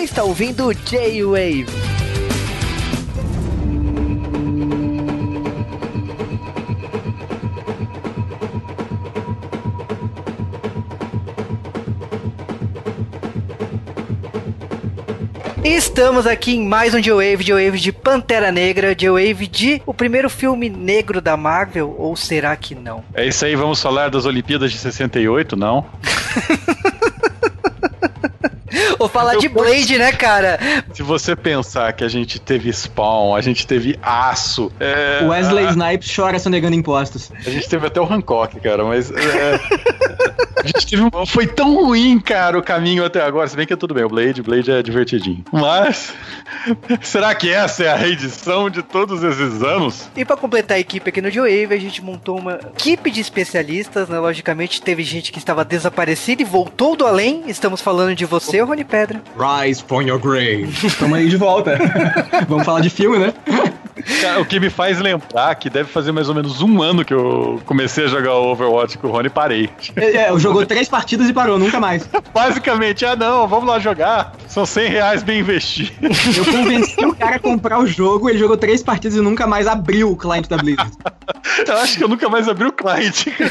[0.00, 1.66] Você está ouvindo J-Wave.
[15.62, 20.70] Estamos aqui em mais um J-Wave, J-Wave de Pantera Negra, J-Wave de o primeiro filme
[20.70, 23.04] negro da Marvel, ou será que não?
[23.12, 25.84] É isso aí, vamos falar das Olimpíadas de 68, não?
[29.00, 30.60] Ou falar de Blade, né, cara?
[30.92, 34.70] Se você pensar que a gente teve Spawn, a gente teve Aço.
[34.78, 35.70] É, Wesley a...
[35.70, 37.32] Snipes chora sonegando impostos.
[37.46, 39.10] A gente teve até o Hancock, cara, mas.
[39.10, 39.60] É,
[40.62, 41.24] a gente teve um...
[41.24, 43.48] Foi tão ruim, cara, o caminho até agora.
[43.48, 45.42] Se bem que é tudo bem, o Blade, Blade é divertidinho.
[45.50, 46.12] Mas.
[47.00, 50.10] Será que essa é a reedição de todos esses anos?
[50.14, 54.10] E para completar a equipe aqui no Joe a gente montou uma equipe de especialistas,
[54.10, 54.18] né?
[54.18, 57.44] Logicamente, teve gente que estava desaparecida e voltou do além.
[57.46, 59.22] Estamos falando de você, Rony Pedra.
[59.36, 60.68] Rise from your grave.
[60.84, 61.78] Estamos aí de volta.
[62.48, 63.32] Vamos falar de filme, né?
[64.20, 67.12] Cara, o que me faz lembrar que deve fazer mais ou menos um ano que
[67.12, 69.70] eu comecei a jogar Overwatch com o Rony e parei.
[69.96, 72.08] É, é, jogou três partidas e parou, nunca mais.
[72.32, 74.32] Basicamente, ah não, vamos lá jogar.
[74.48, 76.36] São 100 reais bem investidos.
[76.36, 79.66] Eu convenci o cara a comprar o jogo, ele jogou três partidas e nunca mais
[79.66, 80.90] abriu o cliente da Blizzard.
[81.66, 83.50] eu acho que eu nunca mais abri o cliente, cara.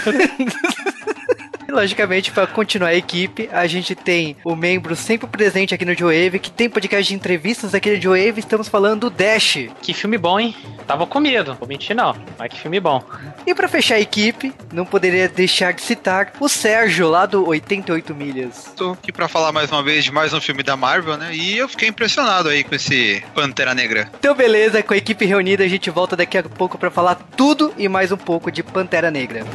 [1.70, 5.96] E, logicamente, para continuar a equipe, a gente tem o membro sempre presente aqui no
[5.96, 9.68] Joe que tem podcast de entrevistas aqui no Joe Estamos falando do Dash.
[9.80, 10.56] Que filme bom, hein?
[10.88, 13.04] Tava com medo, vou mentir não, mas que filme bom.
[13.46, 18.16] E para fechar a equipe, não poderia deixar de citar o Sérgio, lá do 88
[18.16, 18.74] Milhas.
[18.76, 21.36] Tô aqui para falar mais uma vez de mais um filme da Marvel, né?
[21.36, 24.10] E eu fiquei impressionado aí com esse Pantera Negra.
[24.18, 27.72] Então, beleza, com a equipe reunida, a gente volta daqui a pouco para falar tudo
[27.78, 29.46] e mais um pouco de Pantera Negra.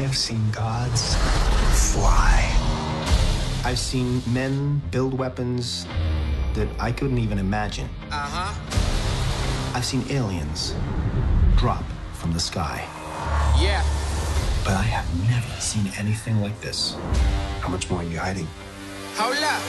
[0.00, 1.14] Have seen gods
[1.92, 2.40] fly.
[3.64, 5.86] I've seen men build weapons
[6.54, 7.88] that I couldn't even imagine.
[8.10, 9.74] Uh huh.
[9.74, 10.74] I've seen aliens
[11.56, 11.84] drop
[12.14, 12.86] from the sky.
[13.60, 13.84] Yeah.
[14.64, 16.96] But I have never seen anything like this.
[17.60, 18.48] How much more are you hiding?
[19.16, 19.62] Hold up.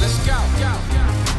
[0.00, 0.38] Let's go.
[0.58, 1.24] Go.
[1.24, 1.29] go.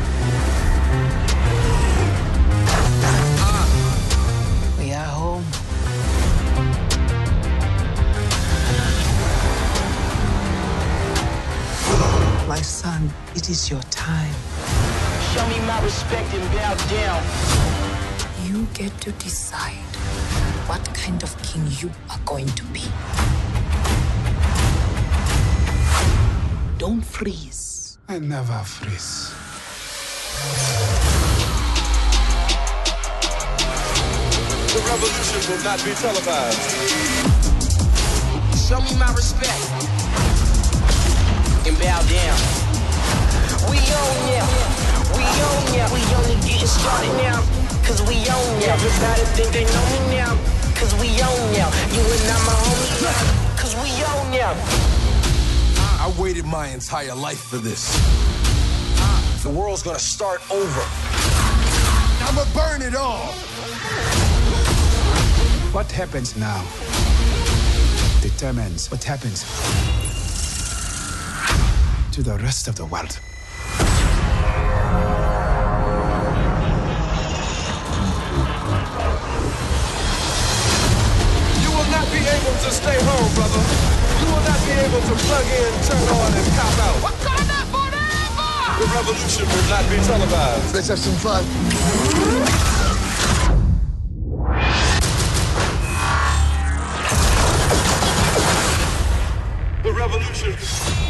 [12.51, 14.35] My son, it is your time.
[15.31, 17.23] Show me my respect and bow down.
[18.45, 19.95] You get to decide
[20.67, 22.83] what kind of king you are going to be.
[26.77, 27.97] Don't freeze.
[28.09, 29.31] I never freeze.
[34.73, 36.59] The revolution will not be televised.
[38.67, 39.90] Show me my respect
[41.67, 42.37] and bow down.
[43.69, 44.43] We own ya,
[45.13, 47.43] we own ya, we only getting started now.
[47.85, 48.73] Cause we own ya.
[48.73, 50.33] Everybody think they know me now.
[50.75, 51.69] Cause we own ya.
[51.93, 54.55] You and I, my homie, cause we own ya.
[55.99, 57.91] I waited my entire life for this.
[59.43, 60.81] The world's gonna start over.
[62.25, 63.33] I'ma burn it all.
[65.73, 66.63] What happens now
[68.21, 69.43] determines what happens
[72.11, 73.19] to the rest of the world.
[81.63, 83.63] You will not be able to stay home, brother.
[84.19, 86.99] You will not be able to plug in, turn on, and cop out.
[86.99, 88.51] Wakanda forever!
[88.81, 90.75] The revolution will not be televised.
[90.75, 91.45] Let's have some fun.
[99.83, 101.00] The revolution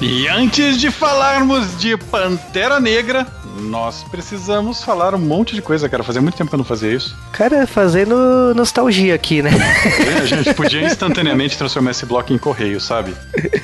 [0.00, 3.26] E antes de falarmos de Pantera Negra,
[3.60, 6.02] nós precisamos falar um monte de coisa, cara.
[6.02, 7.16] Fazia muito tempo que eu não fazia isso.
[7.32, 9.50] Cara, fazendo nostalgia aqui, né?
[9.50, 13.14] É, a gente podia instantaneamente transformar esse bloco em correio, sabe?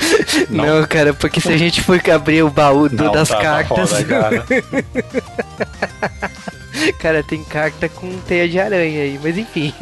[0.51, 3.41] Não, não cara, porque se a gente for abrir o baú do, não, das tá,
[3.41, 3.91] cartas.
[3.91, 4.45] Tá foda, cara.
[6.99, 9.73] cara, tem carta com teia de aranha aí, mas enfim.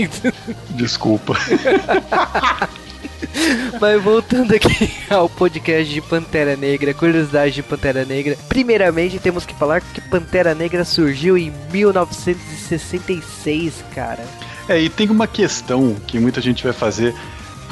[0.70, 1.36] Desculpa.
[3.80, 8.36] Mas voltando aqui ao podcast de Pantera Negra, curiosidade de Pantera Negra.
[8.48, 14.24] Primeiramente, temos que falar que Pantera Negra surgiu em 1966, cara.
[14.68, 17.14] É, e tem uma questão que muita gente vai fazer,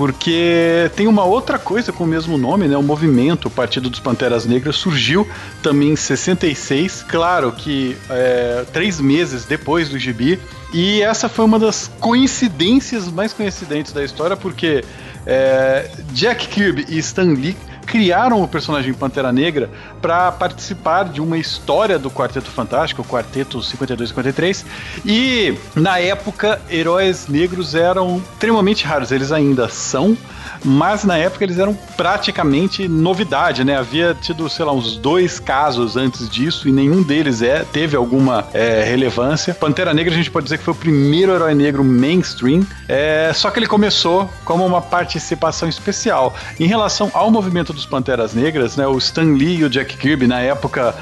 [0.01, 2.75] porque tem uma outra coisa com o mesmo nome, né?
[2.75, 5.29] O movimento, o Partido dos Panteras Negras, surgiu
[5.63, 10.41] também em 66, claro que é, três meses depois do gibi,
[10.73, 14.83] e essa foi uma das coincidências mais coincidentes da história, porque
[15.27, 17.55] é, Jack Kirby e Stan Lee
[17.91, 19.69] criaram o personagem Pantera Negra
[20.01, 24.65] para participar de uma história do Quarteto Fantástico, o Quarteto 52 53.
[25.05, 30.17] E na época, heróis negros eram extremamente raros, eles ainda são,
[30.65, 33.77] mas na época eles eram praticamente novidade, né?
[33.77, 38.47] Havia tido, sei lá, uns dois casos antes disso e nenhum deles é, teve alguma
[38.53, 39.53] é, relevância.
[39.53, 43.51] Pantera Negra a gente pode dizer que foi o primeiro herói negro mainstream, é, só
[43.51, 46.35] que ele começou como uma participação especial.
[46.59, 48.87] Em relação ao movimento dos Panteras Negras, né?
[48.87, 50.95] O Stan Lee e o Jack Kirby, na época,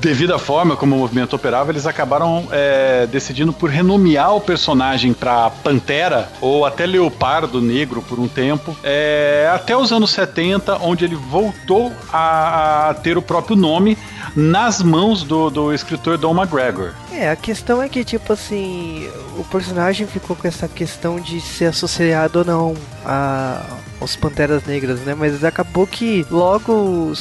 [0.00, 5.12] devido à forma como o movimento operava, eles acabaram é, decidindo por renomear o personagem
[5.12, 8.76] para Pantera ou até Leopardo Negro por um tempo.
[8.84, 13.96] É, até os anos 70, onde ele voltou a, a ter o próprio nome
[14.34, 16.92] nas mãos do, do escritor Don McGregor.
[17.18, 19.08] É, a questão é que, tipo assim,
[19.38, 22.76] o personagem ficou com essa questão de ser associado ou não
[23.06, 23.64] a,
[23.98, 25.14] aos Panteras Negras, né?
[25.14, 27.14] Mas acabou que logo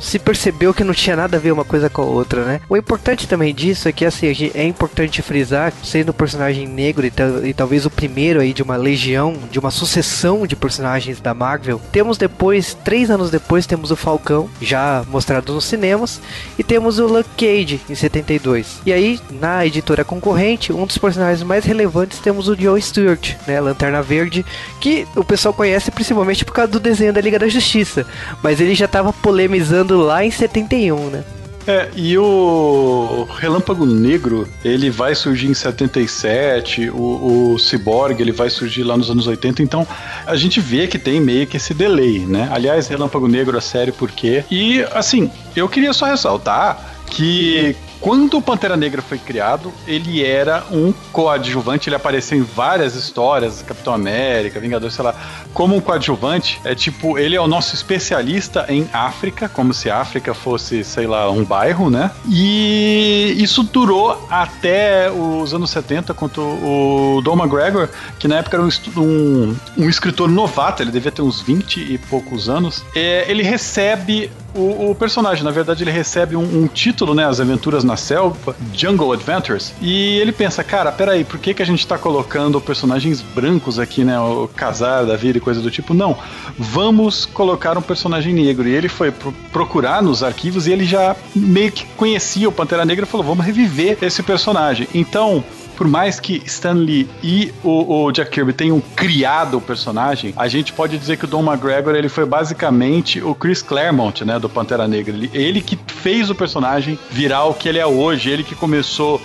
[0.00, 2.60] se percebeu que não tinha nada a ver uma coisa com a outra, né?
[2.68, 7.12] O importante também disso é que assim, é importante frisar, sendo um personagem negro e,
[7.44, 11.80] e, talvez o primeiro aí de uma legião, de uma sucessão de personagens da Marvel,
[11.92, 16.20] temos depois, três anos depois, temos o Falcão, já mostrado nos cinemas,
[16.58, 18.80] e temos o Luke Cage em 72.
[18.84, 23.60] E aí, na editora concorrente, um dos personagens mais relevantes temos o Joe Stewart, né?
[23.60, 24.44] Lanterna Verde,
[24.80, 28.06] que o pessoal conhece principalmente por causa do desenho da Liga da Justiça,
[28.42, 31.24] mas ele já estava polemizando lá em 71, né?
[31.68, 38.48] É, e o Relâmpago Negro, ele vai surgir em 77, o, o Cyborg, ele vai
[38.48, 39.86] surgir lá nos anos 80, então
[40.24, 42.48] a gente vê que tem meio que esse delay, né?
[42.50, 44.46] Aliás, Relâmpago Negro, a série, por quê?
[44.50, 50.64] E, assim, eu queria só ressaltar que quando o Pantera Negra foi criado, ele era
[50.70, 55.14] um coadjuvante, ele apareceu em várias histórias, Capitão América, Vingador, sei lá,
[55.52, 56.60] como um coadjuvante.
[56.64, 61.30] É tipo, ele é o nosso especialista em África, como se África fosse, sei lá,
[61.30, 62.10] um bairro, né?
[62.28, 68.64] E isso durou até os anos 70, quando o Don McGregor, que na época era
[68.64, 73.42] um, um, um escritor novato, ele devia ter uns 20 e poucos anos, é, ele
[73.42, 77.24] recebe o, o, personagem, na verdade, ele recebe um, um, título, né?
[77.24, 79.72] As Aventuras na Selva, Jungle Adventures.
[79.80, 84.04] E ele pensa, cara, peraí, por que, que a gente tá colocando personagens brancos aqui,
[84.04, 84.20] né?
[84.20, 85.94] O casar da vida e coisa do tipo?
[85.94, 86.16] Não,
[86.58, 88.68] vamos colocar um personagem negro.
[88.68, 92.84] E ele foi pro procurar nos arquivos e ele já meio que conhecia o Pantera
[92.84, 94.86] Negra e falou: vamos reviver esse personagem.
[94.94, 95.42] Então,
[95.78, 100.48] por mais que Stan Lee e o, o, Jack Kirby tenham criado o personagem, a
[100.48, 104.48] gente pode dizer que o Don McGregor ele foi basicamente o Chris Claremont, né, do
[104.48, 105.14] Pantera Negra.
[105.14, 109.22] Ele, ele que fez o personagem virar o que ele é hoje, ele que começou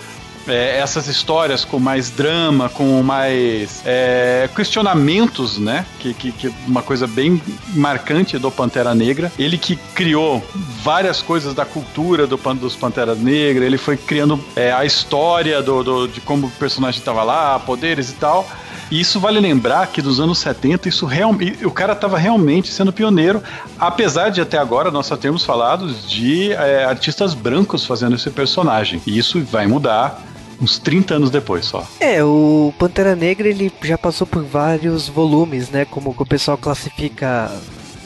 [0.47, 5.85] é, essas histórias com mais drama, com mais é, questionamentos, né?
[5.99, 7.41] Que, que, que uma coisa bem
[7.73, 9.31] marcante do Pantera Negra.
[9.37, 10.45] Ele que criou
[10.81, 15.83] várias coisas da cultura do, dos Panteras Negras, ele foi criando é, a história do,
[15.83, 18.47] do, de como o personagem estava lá, poderes e tal.
[18.91, 21.65] E isso vale lembrar que dos anos 70, isso realmente.
[21.65, 23.41] O cara estava realmente sendo pioneiro,
[23.79, 29.01] apesar de até agora nós só termos falado de é, artistas brancos fazendo esse personagem.
[29.07, 30.21] E isso vai mudar
[30.61, 31.87] uns 30 anos depois só.
[31.99, 35.85] É, o Pantera Negra ele já passou por vários volumes, né?
[35.85, 37.51] Como o pessoal classifica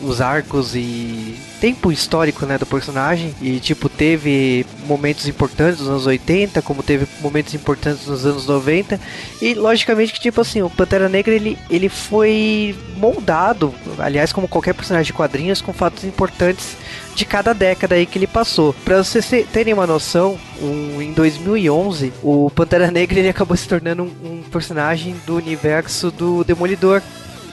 [0.01, 3.33] os arcos e tempo histórico, né, do personagem.
[3.41, 8.99] E, tipo, teve momentos importantes nos anos 80, como teve momentos importantes nos anos 90.
[9.41, 14.73] E, logicamente, que, tipo assim, o Pantera Negra, ele, ele foi moldado, aliás, como qualquer
[14.73, 16.77] personagem de quadrinhos, com fatos importantes
[17.17, 18.73] de cada década aí que ele passou.
[18.85, 24.03] Para vocês terem uma noção, um, em 2011, o Pantera Negra ele acabou se tornando
[24.03, 27.01] um, um personagem do universo do Demolidor,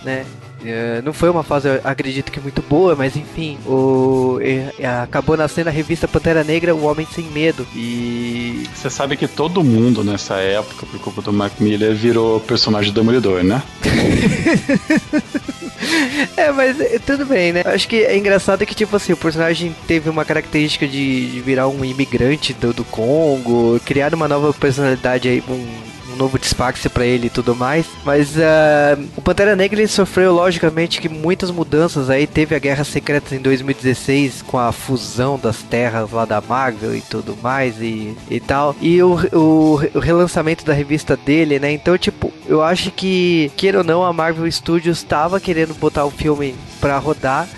[0.04, 0.26] né?
[0.64, 5.68] É, não foi uma fase, acredito que muito boa, mas enfim, o, é, acabou nascendo
[5.68, 7.66] a revista Pantera Negra, O Homem Sem Medo.
[7.74, 8.64] E.
[8.74, 13.00] Você sabe que todo mundo nessa época, por culpa do Mark Miller, virou personagem do
[13.00, 13.62] Demolidor, né?
[16.36, 17.62] é, mas é, tudo bem, né?
[17.66, 21.68] Acho que é engraçado que, tipo assim, o personagem teve uma característica de, de virar
[21.68, 27.04] um imigrante do, do Congo, criar uma nova personalidade aí, um um novo disfarce pra
[27.04, 27.86] ele e tudo mais.
[28.04, 32.26] Mas ah, o Pantera Negra ele sofreu, logicamente, que muitas mudanças aí.
[32.26, 37.00] Teve a Guerra Secreta em 2016 com a fusão das terras lá da Marvel e
[37.00, 38.74] tudo mais e, e tal.
[38.80, 41.72] E o, o, o relançamento da revista dele, né?
[41.72, 46.10] Então, tipo, eu acho que, queira ou não, a Marvel Studios estava querendo botar o
[46.10, 47.48] filme pra rodar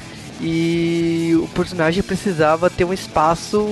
[0.41, 3.67] e o personagem precisava ter um espaço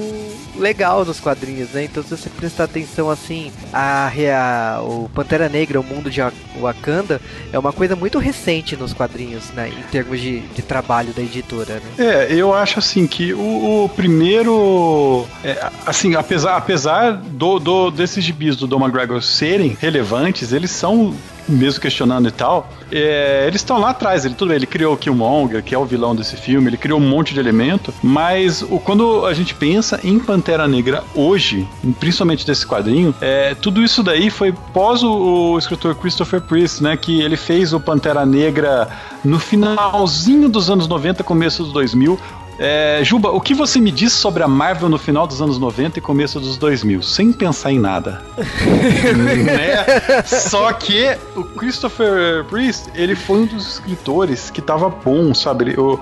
[0.56, 1.84] legal nos quadrinhos, né?
[1.84, 6.20] Então se você prestar atenção assim, a, a o Pantera Negra, o mundo de
[6.60, 7.20] Wakanda,
[7.52, 9.68] é uma coisa muito recente nos quadrinhos, né?
[9.68, 11.82] Em termos de, de trabalho da editora, né?
[11.98, 18.24] É, eu acho assim que o, o primeiro, é, assim, apesar, apesar do, do desses
[18.24, 21.14] gibis do Dom McGregor serem relevantes, eles são
[21.48, 24.24] mesmo questionando e tal, é, eles estão lá atrás.
[24.24, 26.98] Ele tudo bem, ele criou o Killmonger, que é o vilão desse filme, ele criou
[26.98, 31.66] um monte de elemento, mas o, quando a gente pensa em Pantera Negra hoje,
[31.98, 36.96] principalmente desse quadrinho, é, tudo isso daí foi pós o, o escritor Christopher Priest, né,
[36.96, 38.88] que ele fez o Pantera Negra
[39.24, 42.18] no finalzinho dos anos 90, começo dos 2000,
[42.58, 45.98] é, Juba, o que você me disse sobre a Marvel no final dos anos 90
[45.98, 47.02] e começo dos 2000?
[47.02, 48.22] Sem pensar em nada.
[48.36, 50.22] né?
[50.24, 55.74] Só que o Christopher Priest, ele foi um dos escritores que tava bom, sabe?
[55.76, 56.00] Eu,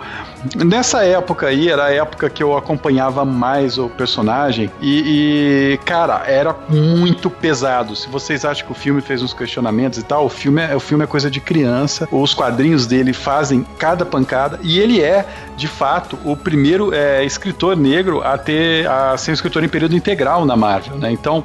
[0.57, 6.23] nessa época aí, era a época que eu acompanhava mais o personagem e, e, cara,
[6.27, 7.95] era muito pesado.
[7.95, 10.81] Se vocês acham que o filme fez uns questionamentos e tal, o filme é, o
[10.81, 12.09] filme é coisa de criança.
[12.11, 17.77] Os quadrinhos dele fazem cada pancada e ele é, de fato, o primeiro é, escritor
[17.77, 21.11] negro a ter a ser um escritor em período integral na Marvel, né?
[21.11, 21.45] Então,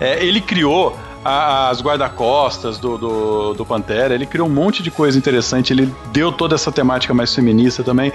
[0.00, 5.18] é, ele criou as guarda-costas do, do, do, Pantera, ele criou um monte de coisa
[5.18, 8.12] interessante, ele deu toda essa temática mais feminista também.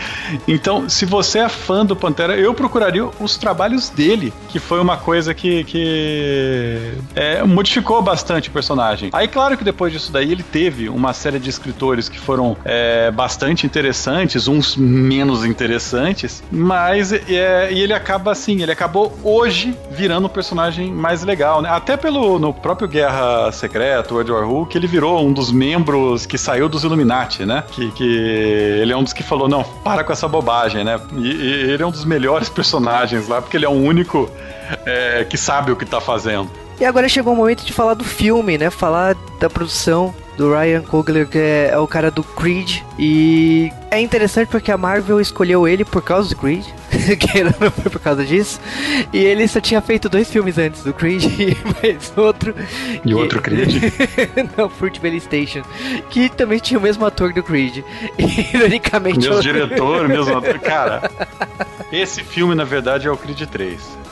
[0.48, 4.98] Então, se você é fã do Pantera, eu procuraria os trabalhos dele, que foi uma
[4.98, 9.10] coisa que, que é, modificou bastante o personagem.
[9.13, 13.12] Aí, claro que depois disso daí, ele teve uma série de escritores que foram é,
[13.12, 20.25] bastante interessantes, uns menos interessantes, mas é, e ele acaba assim, ele acabou hoje virando
[20.25, 21.69] um personagem mais legal, né?
[21.69, 26.27] Até pelo no próprio Guerra Secreta, World War Who, que ele virou um dos membros
[26.27, 27.63] que saiu dos Illuminati, né?
[27.71, 31.00] Que, que ele é um dos que falou, não, para com essa bobagem, né?
[31.13, 34.29] E, e ele é um dos melhores personagens lá, porque ele é o único
[34.85, 36.51] é, que sabe o que tá fazendo.
[36.79, 38.69] E agora chegou o momento de falar do filme, né?
[38.69, 42.82] Falar da produção do Ryan Coogler, que é, é, o cara do Creed.
[42.98, 46.66] E é interessante porque a Marvel escolheu ele por causa do Creed,
[47.20, 48.60] que não foi por causa disso.
[49.12, 52.56] E ele só tinha feito dois filmes antes do Creed e mais outro.
[52.94, 53.13] E que...
[53.13, 53.84] outro Creed?
[54.58, 55.62] não, Fruitvale Station,
[56.10, 57.84] que também tinha o mesmo ator do Creed.
[58.18, 59.20] E, ironicamente.
[59.20, 60.60] Mesmo diretor, mesmo ator.
[60.60, 61.12] Cara,
[61.92, 64.04] esse filme na verdade é o Creed 3.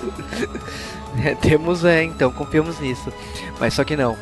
[1.23, 3.11] É, temos, é, então, confiamos nisso.
[3.59, 4.17] Mas só que não.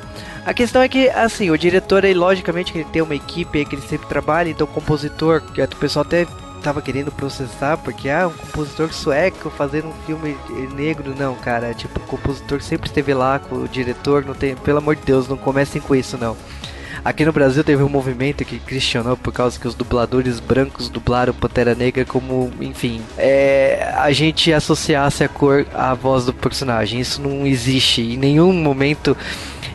[0.49, 3.75] A questão é que, assim, o diretor, aí, logicamente, que ele tem uma equipe que
[3.75, 6.25] ele sempre trabalha, então o compositor, que o pessoal até
[6.63, 10.35] tava querendo processar, porque, ah, um compositor sueco fazendo um filme
[10.75, 14.79] negro, não, cara, tipo, o compositor sempre esteve lá com o diretor, não tem, pelo
[14.79, 16.35] amor de Deus, não comecem com isso, não.
[17.05, 21.33] Aqui no Brasil teve um movimento que questionou por causa que os dubladores brancos dublaram
[21.33, 26.99] Pantera Negra como, enfim, é, a gente associasse a cor à voz do personagem.
[26.99, 29.15] Isso não existe em nenhum momento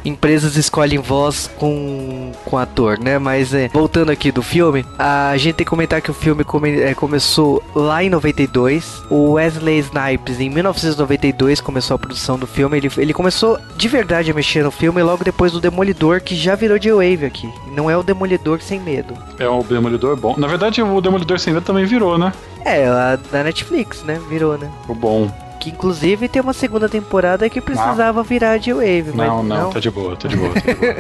[0.05, 3.19] empresas escolhem voz com, com ator, né?
[3.19, 6.81] Mas é, voltando aqui do filme, a gente tem que comentar que o filme come,
[6.81, 9.03] é, começou lá em 92.
[9.11, 12.77] O Wesley Snipes, em 1992, começou a produção do filme.
[12.77, 16.55] Ele, ele começou de verdade a mexer no filme logo depois do Demolidor, que já
[16.55, 17.53] virou de wave aqui.
[17.75, 19.15] Não é o Demolidor sem medo.
[19.39, 20.35] É o Demolidor bom.
[20.37, 22.33] Na verdade, o Demolidor sem medo também virou, né?
[22.65, 24.21] É, a da Netflix, né?
[24.29, 24.71] Virou, né?
[24.89, 25.31] O bom.
[25.61, 28.25] Que inclusive tem uma segunda temporada que precisava não.
[28.25, 29.13] virar de Wave.
[29.15, 30.53] Não, não, não, tá de boa, tá de boa.
[30.53, 30.95] Tá de boa.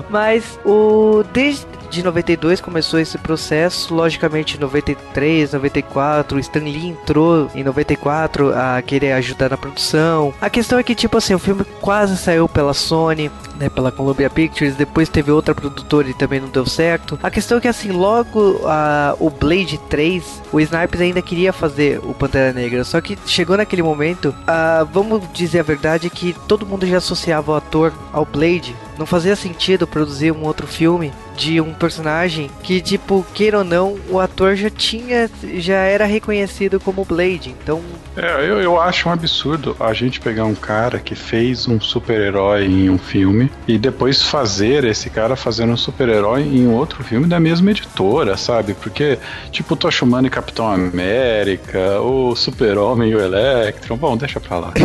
[0.10, 6.88] mas o desde de 92 começou esse processo, logicamente em 93, 94, o Stan Lee
[6.88, 10.34] entrou em 94 a querer ajudar na produção.
[10.40, 14.28] A questão é que tipo assim, o filme quase saiu pela Sony, né, pela Columbia
[14.28, 17.18] Pictures, depois teve outra produtora e também não deu certo.
[17.22, 22.00] A questão é que assim, logo a, o Blade 3, o Snipes ainda queria fazer
[22.02, 26.66] o Pantera Negra, só que chegou naquele momento, a, vamos dizer a verdade que todo
[26.66, 31.60] mundo já associava o ator ao Blade, não fazia sentido produzir um outro filme de
[31.60, 37.04] um personagem que, tipo, queira ou não, o ator já tinha, já era reconhecido como
[37.04, 37.82] Blade, então...
[38.16, 42.64] É, eu, eu acho um absurdo a gente pegar um cara que fez um super-herói
[42.64, 47.40] em um filme e depois fazer esse cara fazendo um super-herói em outro filme da
[47.40, 48.74] mesma editora, sabe?
[48.74, 49.18] Porque,
[49.50, 53.96] tipo, Tocha Humana e Capitão América, o Super-Homem e o Electron.
[53.96, 54.72] Bom, deixa pra lá.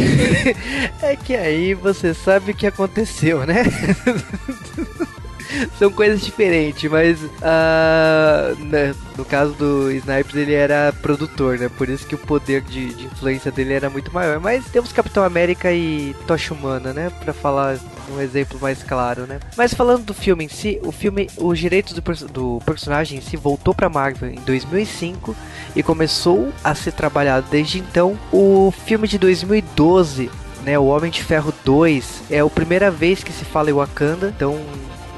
[1.01, 3.63] É que aí você sabe o que aconteceu, né?
[5.77, 11.69] São coisas diferentes, mas ah, né, no caso do Snipes ele era produtor, né?
[11.69, 14.39] Por isso que o poder de, de influência dele era muito maior.
[14.39, 17.11] Mas temos Capitão América e Tocha Humana, né?
[17.23, 17.79] Pra falar
[18.11, 19.39] um exemplo mais claro, né?
[19.57, 23.35] Mas falando do filme em si, o filme, os direitos do, do personagem em si
[23.35, 25.35] voltou pra Marvel em 2005
[25.75, 28.17] e começou a ser trabalhado desde então.
[28.31, 30.29] O filme de 2012
[30.63, 34.33] né, o Homem de Ferro 2 é a primeira vez que se fala em Wakanda,
[34.35, 34.59] então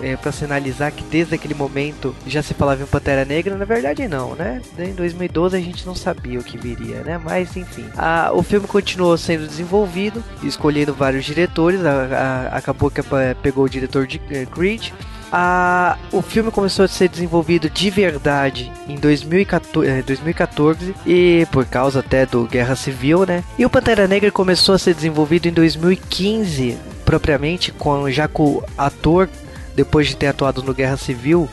[0.02, 4.08] é, para sinalizar que desde aquele momento já se falava em Pantera Negra, na verdade
[4.08, 4.60] não, né?
[4.80, 7.20] Em 2012 a gente não sabia o que viria, né?
[7.24, 13.00] Mas enfim, a- o filme continuou sendo desenvolvido, escolhendo vários diretores, a- a- acabou que
[13.02, 14.90] apa- pegou o diretor de eh, Creed.
[15.32, 21.66] A- o filme começou a ser desenvolvido de verdade em 2014, eh, 2014 e por
[21.66, 23.44] causa até do Guerra Civil, né?
[23.58, 28.64] E o Pantera Negra começou a ser desenvolvido em 2015, propriamente, com já com o
[28.78, 29.30] ator,
[29.74, 31.48] depois de ter atuado no Guerra Civil,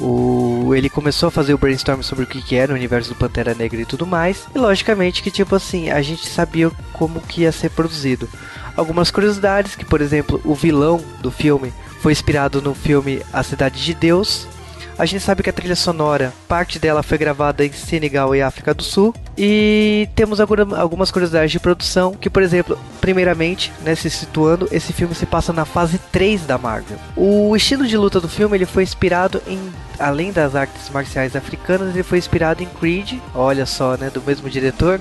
[0.00, 3.16] o, ele começou a fazer o brainstorm sobre o que, que era o universo do
[3.16, 4.46] Pantera Negra e tudo mais.
[4.54, 8.28] E logicamente que, tipo assim, a gente sabia como que ia ser produzido.
[8.76, 13.82] Algumas curiosidades, que por exemplo, o vilão do filme foi inspirado no filme A Cidade
[13.84, 14.46] de Deus.
[14.98, 18.74] A gente sabe que a trilha sonora, parte dela foi gravada em Senegal e África
[18.74, 19.14] do Sul.
[19.36, 24.92] E temos alguma- algumas curiosidades de produção, que por exemplo, primeiramente, né, se situando, esse
[24.92, 26.98] filme se passa na fase 3 da Marvel.
[27.16, 29.60] O estilo de luta do filme ele foi inspirado em,
[30.00, 34.50] além das artes marciais africanas, ele foi inspirado em Creed, olha só, né, do mesmo
[34.50, 35.00] diretor,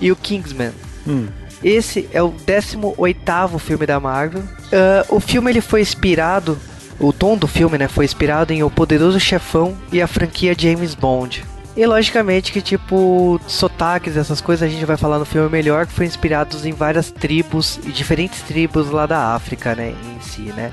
[0.00, 0.72] e o Kingsman.
[1.06, 1.28] Hum.
[1.62, 4.42] Esse é o 18º filme da Marvel.
[4.72, 6.58] Ah, o filme ele foi inspirado,
[6.98, 10.94] o tom do filme, né, foi inspirado em O Poderoso Chefão e a franquia James
[10.94, 11.44] Bond.
[11.76, 15.92] E logicamente que tipo sotaques, essas coisas a gente vai falar no filme melhor, que
[15.92, 20.72] foi inspirados em várias tribos diferentes tribos lá da África, né, em si, né.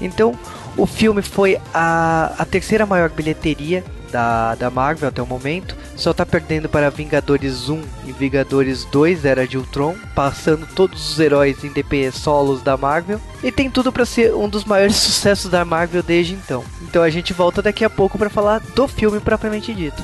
[0.00, 0.34] Então,
[0.76, 5.74] o filme foi a, a terceira maior bilheteria da, da Marvel até o momento.
[5.96, 11.18] Só tá perdendo para Vingadores 1 e Vingadores 2 Era de Ultron, passando todos os
[11.18, 13.20] heróis em DP solos da Marvel.
[13.42, 16.62] E tem tudo para ser um dos maiores sucessos da Marvel desde então.
[16.82, 20.02] Então a gente volta daqui a pouco para falar do filme propriamente dito.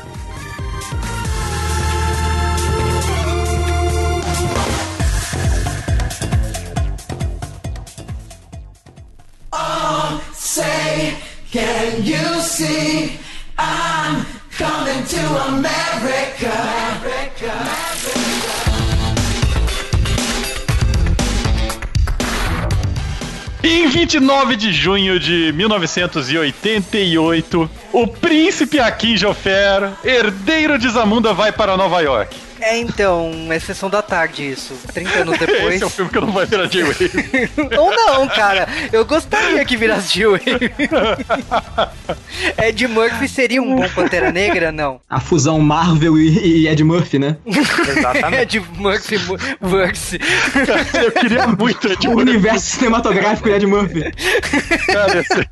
[10.33, 11.15] Say,
[11.53, 13.28] can you see?
[13.59, 14.25] I'm
[14.57, 16.53] coming to America.
[16.97, 17.53] America.
[23.63, 31.77] Em 29 de junho de 1988, o príncipe Akin Jofer, herdeiro de Zamunda, vai para
[31.77, 32.48] Nova York.
[32.61, 34.75] É então, é sessão da tarde isso.
[34.93, 35.75] 30 anos depois.
[35.77, 37.51] Esse é o filme que eu não vai virar J-Wave.
[37.79, 38.69] Ou não, cara.
[38.93, 40.45] Eu gostaria que virasse J-Wave.
[42.63, 44.73] Ed Murphy seria um bom Pantera Negra?
[44.73, 45.01] Não.
[45.09, 47.37] A fusão Marvel e, e Ed Murphy, né?
[48.41, 50.19] Ed Murphy Mu- Verse.
[51.05, 54.13] eu queria muito Ed O Murphy, universo cinematográfico de Ed Murphy.
[54.87, 55.51] cara, ser-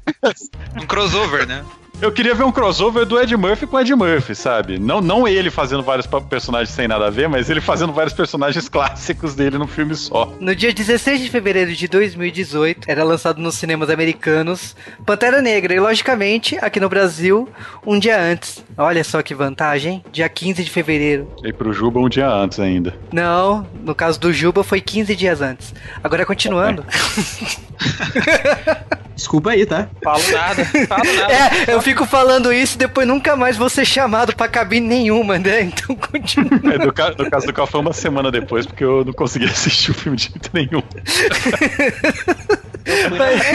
[0.81, 1.63] Um crossover, né?
[2.01, 4.79] Eu queria ver um crossover do Ed Murphy com Ed Murphy, sabe?
[4.79, 8.69] Não, não ele fazendo vários personagens sem nada a ver, mas ele fazendo vários personagens
[8.69, 10.31] clássicos dele num filme só.
[10.39, 15.81] No dia 16 de fevereiro de 2018, era lançado nos cinemas americanos Pantera Negra e,
[15.81, 17.49] logicamente, aqui no Brasil,
[17.87, 18.63] um dia antes.
[18.77, 20.05] Olha só que vantagem?
[20.13, 21.33] Dia 15 de fevereiro.
[21.43, 22.95] E pro Juba um dia antes ainda.
[23.11, 25.75] Não, no caso do Juba foi 15 dias antes.
[26.05, 26.85] Agora continuando.
[29.17, 29.89] Desculpa aí, tá?
[30.05, 31.33] Falo nada, falo nada.
[31.33, 35.39] É, eu fico falando isso e depois nunca mais vou ser chamado pra cabine nenhuma,
[35.39, 35.63] né?
[35.73, 36.75] Então continua.
[36.75, 39.47] É, no, ca- no caso do Cal foi uma semana depois, porque eu não consegui
[39.51, 40.83] assistir o filme de jeito nenhum.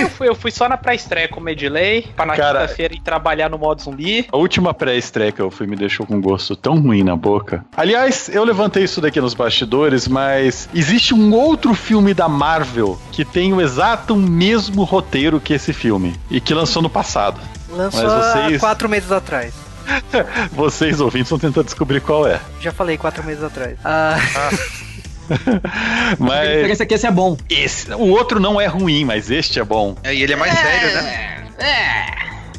[0.02, 3.50] Eu, fui, eu fui só na pré-estreia com o Medley, pra na quinta-feira ir trabalhar
[3.50, 4.28] no modo zumbi.
[4.32, 7.64] A última pré-estreia que eu fui me deixou com um gosto tão ruim na boca.
[7.76, 13.24] Aliás, eu levantei isso daqui nos bastidores, mas existe um outro filme da Marvel que
[13.24, 17.40] tem o exato mesmo roteiro que esse filme e que lançou no passado.
[17.70, 19.54] Lançou Mas há vocês- quatro meses atrás.
[20.54, 22.40] Vocês ouvintes vão tentar descobrir qual é.
[22.62, 23.78] Já falei quatro meses atrás.
[23.84, 24.52] Ah, A
[26.20, 27.38] Mas diferença é que esse é bom.
[27.50, 29.96] esse, o outro não é ruim, mas este é bom.
[30.04, 31.42] É, e ele é mais sério, né?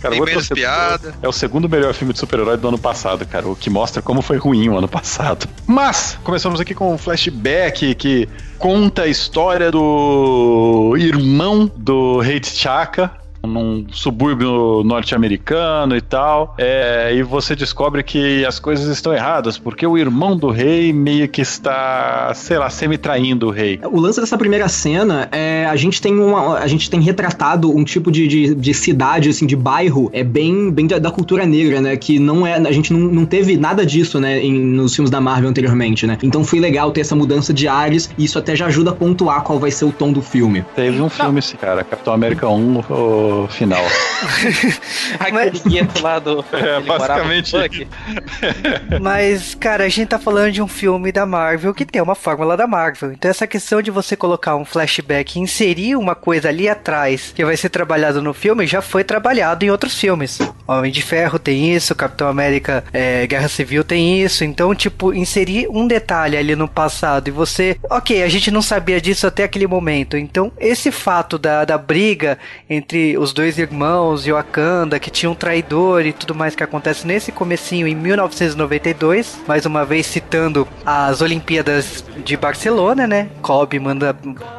[0.03, 1.15] Cara, tem menos piada.
[1.23, 3.47] É o segundo melhor filme de super-herói do ano passado, cara.
[3.47, 5.49] O que mostra como foi ruim o ano passado.
[5.65, 13.13] Mas, começamos aqui com um flashback que conta a história do irmão do rei T'Chaka.
[13.45, 16.55] Num subúrbio norte-americano e tal.
[16.59, 21.29] É, e você descobre que as coisas estão erradas, porque o irmão do rei meio
[21.29, 23.81] que está, sei lá, semi-traindo o rei.
[23.91, 27.85] O lance dessa primeira cena é a gente tem uma a gente tem retratado um
[27.85, 31.81] tipo de, de, de cidade assim de bairro é bem bem da, da cultura negra
[31.81, 35.11] né que não é a gente não, não teve nada disso né em, nos filmes
[35.11, 38.55] da Marvel anteriormente né então foi legal ter essa mudança de ares e isso até
[38.55, 41.57] já ajuda a pontuar qual vai ser o tom do filme Teve um filme esse
[41.57, 42.83] cara, Capitão América 1, o
[43.49, 43.85] final.
[45.19, 46.45] Aquele gueto lá do.
[46.53, 47.53] É, basicamente.
[49.01, 52.57] Mas, cara, a gente tá falando de um filme da Marvel que tem uma fórmula
[52.57, 53.13] da Marvel.
[53.13, 57.45] Então, essa questão de você colocar um flashback e inserir uma coisa ali atrás que
[57.45, 60.39] vai ser trabalhado no filme já foi trabalhado em outros filmes.
[60.67, 64.45] Homem de Ferro tem isso, Capitão América é, Guerra Civil tem isso.
[64.45, 67.77] Então, tipo, inserir um detalhe ali no passado e você.
[67.91, 70.17] Ok, a gente não sabia disso até aquele momento.
[70.17, 75.35] Então, esse fato da, da briga entre os dois irmãos e Wakanda, que tinha um
[75.35, 81.21] traidor e tudo mais que acontece nesse comecinho em 1992, mais uma vez citando as
[81.21, 83.29] Olimpíadas de Barcelona, né?
[83.41, 84.17] Kobe manda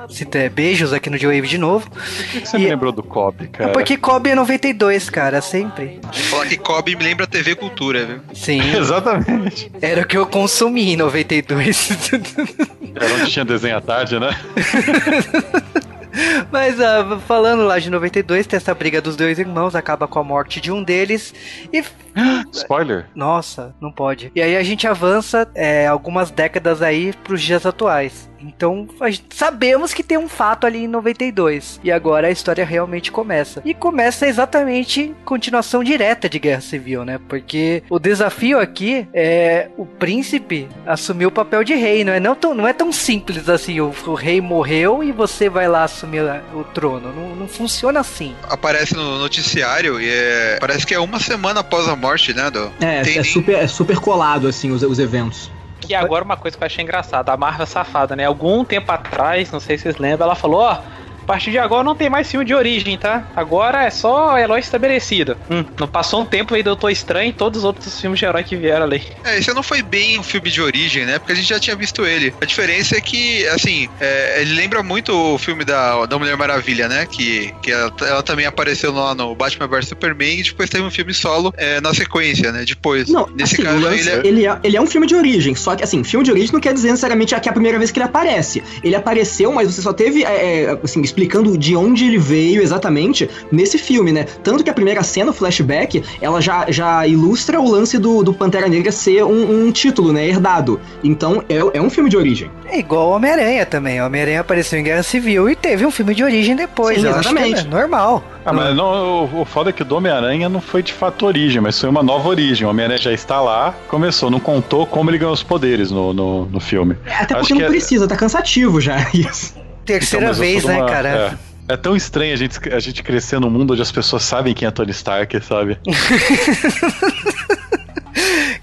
[0.10, 1.90] cita, beijos aqui no J-Wave de novo.
[1.90, 3.72] Por que você E- me lembrou do Kobe, cara?
[3.72, 6.00] Porque Kobe é 92, cara, sempre.
[6.30, 8.20] Falar que Kobe me lembra TV Cultura, viu?
[8.34, 9.72] Sim, Exatamente.
[9.82, 11.90] era o que eu consumi em 92.
[12.96, 14.30] Era onde tinha desenho à tarde, né?
[16.52, 20.24] Mas ah, falando lá de 92, tem essa briga dos dois irmãos, acaba com a
[20.24, 21.34] morte de um deles
[21.72, 21.84] e
[22.52, 23.08] Spoiler.
[23.16, 24.32] Nossa, não pode.
[24.36, 28.30] E aí a gente avança é, algumas décadas aí pros dias atuais.
[28.46, 28.88] Então,
[29.30, 31.80] sabemos que tem um fato ali em 92.
[31.84, 33.62] E agora a história realmente começa.
[33.66, 37.20] E começa exatamente continuação direta de Guerra Civil, né?
[37.28, 42.04] Porque o desafio aqui é o príncipe assumir o papel de rei.
[42.04, 43.80] Não é, não tão, não é tão simples assim.
[43.80, 46.22] O, o rei morreu e você vai lá assumir
[46.54, 47.14] o trono.
[47.14, 48.36] Não, não funciona assim.
[48.50, 50.58] Aparece no noticiário e é...
[50.60, 52.50] parece que é uma semana após a morte, né?
[52.50, 52.72] Do...
[52.82, 55.52] é, Tem é nem- super é super colado assim os, os eventos
[55.86, 58.26] Que agora uma coisa que eu achei engraçada, a Marvel safada, né?
[58.26, 60.80] Algum tempo atrás, não sei se vocês lembram, ela falou, ó,
[61.24, 63.28] a partir de agora não tem mais filme de origem, tá?
[63.36, 65.38] Agora é só herói estabelecido.
[65.50, 68.44] Hum, não passou um tempo aí Doutor Estranho e todos os outros filmes de herói
[68.44, 69.02] que vieram ali.
[69.24, 71.18] É, esse não foi bem um filme de origem, né?
[71.18, 72.34] Porque a gente já tinha visto ele.
[72.42, 76.90] A diferença é que, assim, é, ele lembra muito o filme da, da Mulher Maravilha,
[76.90, 77.06] né?
[77.06, 80.92] Que, que ela, ela também apareceu lá no Batman vs Superman e depois teve um
[80.92, 82.66] filme solo é, na sequência, né?
[82.66, 83.08] Depois.
[83.10, 84.22] Não, Nesse assim, caso, ele é...
[84.28, 86.60] ele, é, ele é um filme de origem, só que assim, filme de origem não
[86.60, 88.62] quer dizer necessariamente que é a primeira vez que ele aparece.
[88.84, 93.30] Ele apareceu, mas você só teve, é, é, assim, explicando de onde ele veio exatamente
[93.52, 94.26] nesse filme, né?
[94.44, 98.34] Tanto que a primeira cena, o flashback, ela já, já ilustra o lance do, do
[98.34, 100.28] Pantera Negra ser um, um título, né?
[100.28, 100.82] Herdado.
[101.04, 102.50] Então, é, é um filme de origem.
[102.66, 104.02] É igual o Homem-Aranha também.
[104.02, 106.96] O Homem-Aranha apareceu em Guerra Civil e teve um filme de origem depois.
[106.98, 107.60] Sim, que exatamente.
[107.62, 108.24] é normal.
[108.46, 111.26] Ah, mas não, o, o foda é que o do Homem-Aranha não foi de fato
[111.26, 112.66] origem, mas foi uma nova origem.
[112.66, 116.46] O Homem-Aranha já está lá, começou, não contou como ele ganhou os poderes no, no,
[116.48, 116.98] no filme.
[117.06, 119.54] Até Acho porque que não é- precisa, tá cansativo já isso.
[119.86, 121.38] Terceira Então, eu vez, né, uma- cara?
[121.70, 121.74] É.
[121.74, 124.68] É tão estranho a gente, a gente crescer num mundo onde as pessoas sabem quem
[124.68, 125.78] é Tony Stark, sabe?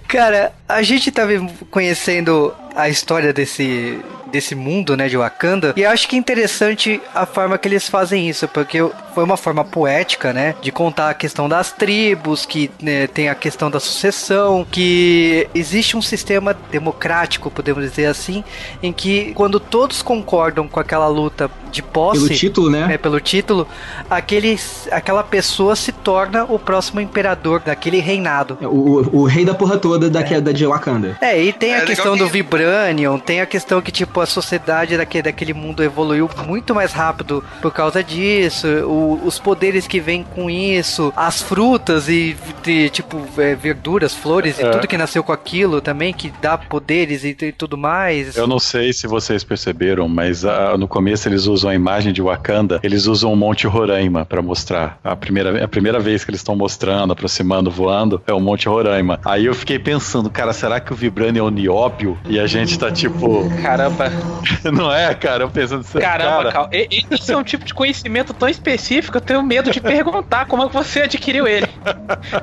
[0.06, 3.98] Cara, a gente tá vendo- conhecendo a história desse,
[4.30, 8.28] desse mundo, né, de Wakanda, e acho que é interessante a forma que eles fazem
[8.28, 8.78] isso, porque
[9.14, 13.34] foi uma forma poética, né, de contar a questão das tribos, que né, tem a
[13.34, 18.44] questão da sucessão, que existe um sistema democrático, podemos dizer assim,
[18.82, 22.86] em que quando todos concordam com aquela luta de posse, Pelo título, né?
[22.86, 23.66] né, pelo título,
[24.08, 24.58] aquele,
[24.90, 28.56] aquela pessoa se torna o próximo imperador daquele reinado.
[28.62, 31.16] O, o, o rei da porra toda da, da de Wakanda.
[31.20, 34.26] É, e tem É a questão que- do Vibranium, tem a questão que, tipo, a
[34.26, 40.00] sociedade daquele, daquele mundo evoluiu muito mais rápido por causa disso, o- os poderes que
[40.00, 44.70] vêm com isso, as frutas e, de, tipo, é, verduras, flores e É.
[44.70, 48.36] tudo que nasceu com aquilo também, que dá poderes e, e tudo mais.
[48.36, 52.22] Eu não sei se vocês perceberam, mas ah, no começo eles usam a imagem de
[52.22, 54.98] Wakanda, eles usam o Monte Roraima pra mostrar.
[55.02, 59.20] A primeira, a primeira vez que eles estão mostrando, aproximando, voando, é o Monte Roraima.
[59.24, 62.18] Aí eu fiquei pensando, cara, será que o Vibranium é o nióbio?
[62.28, 64.10] E a gente tá tipo, Caramba,
[64.72, 65.44] não é, cara?
[65.44, 66.70] Eu pensando, caramba, cara, Cal.
[66.72, 70.68] Esse é um tipo de conhecimento tão específico, eu tenho medo de perguntar como é
[70.68, 71.66] que você adquiriu ele.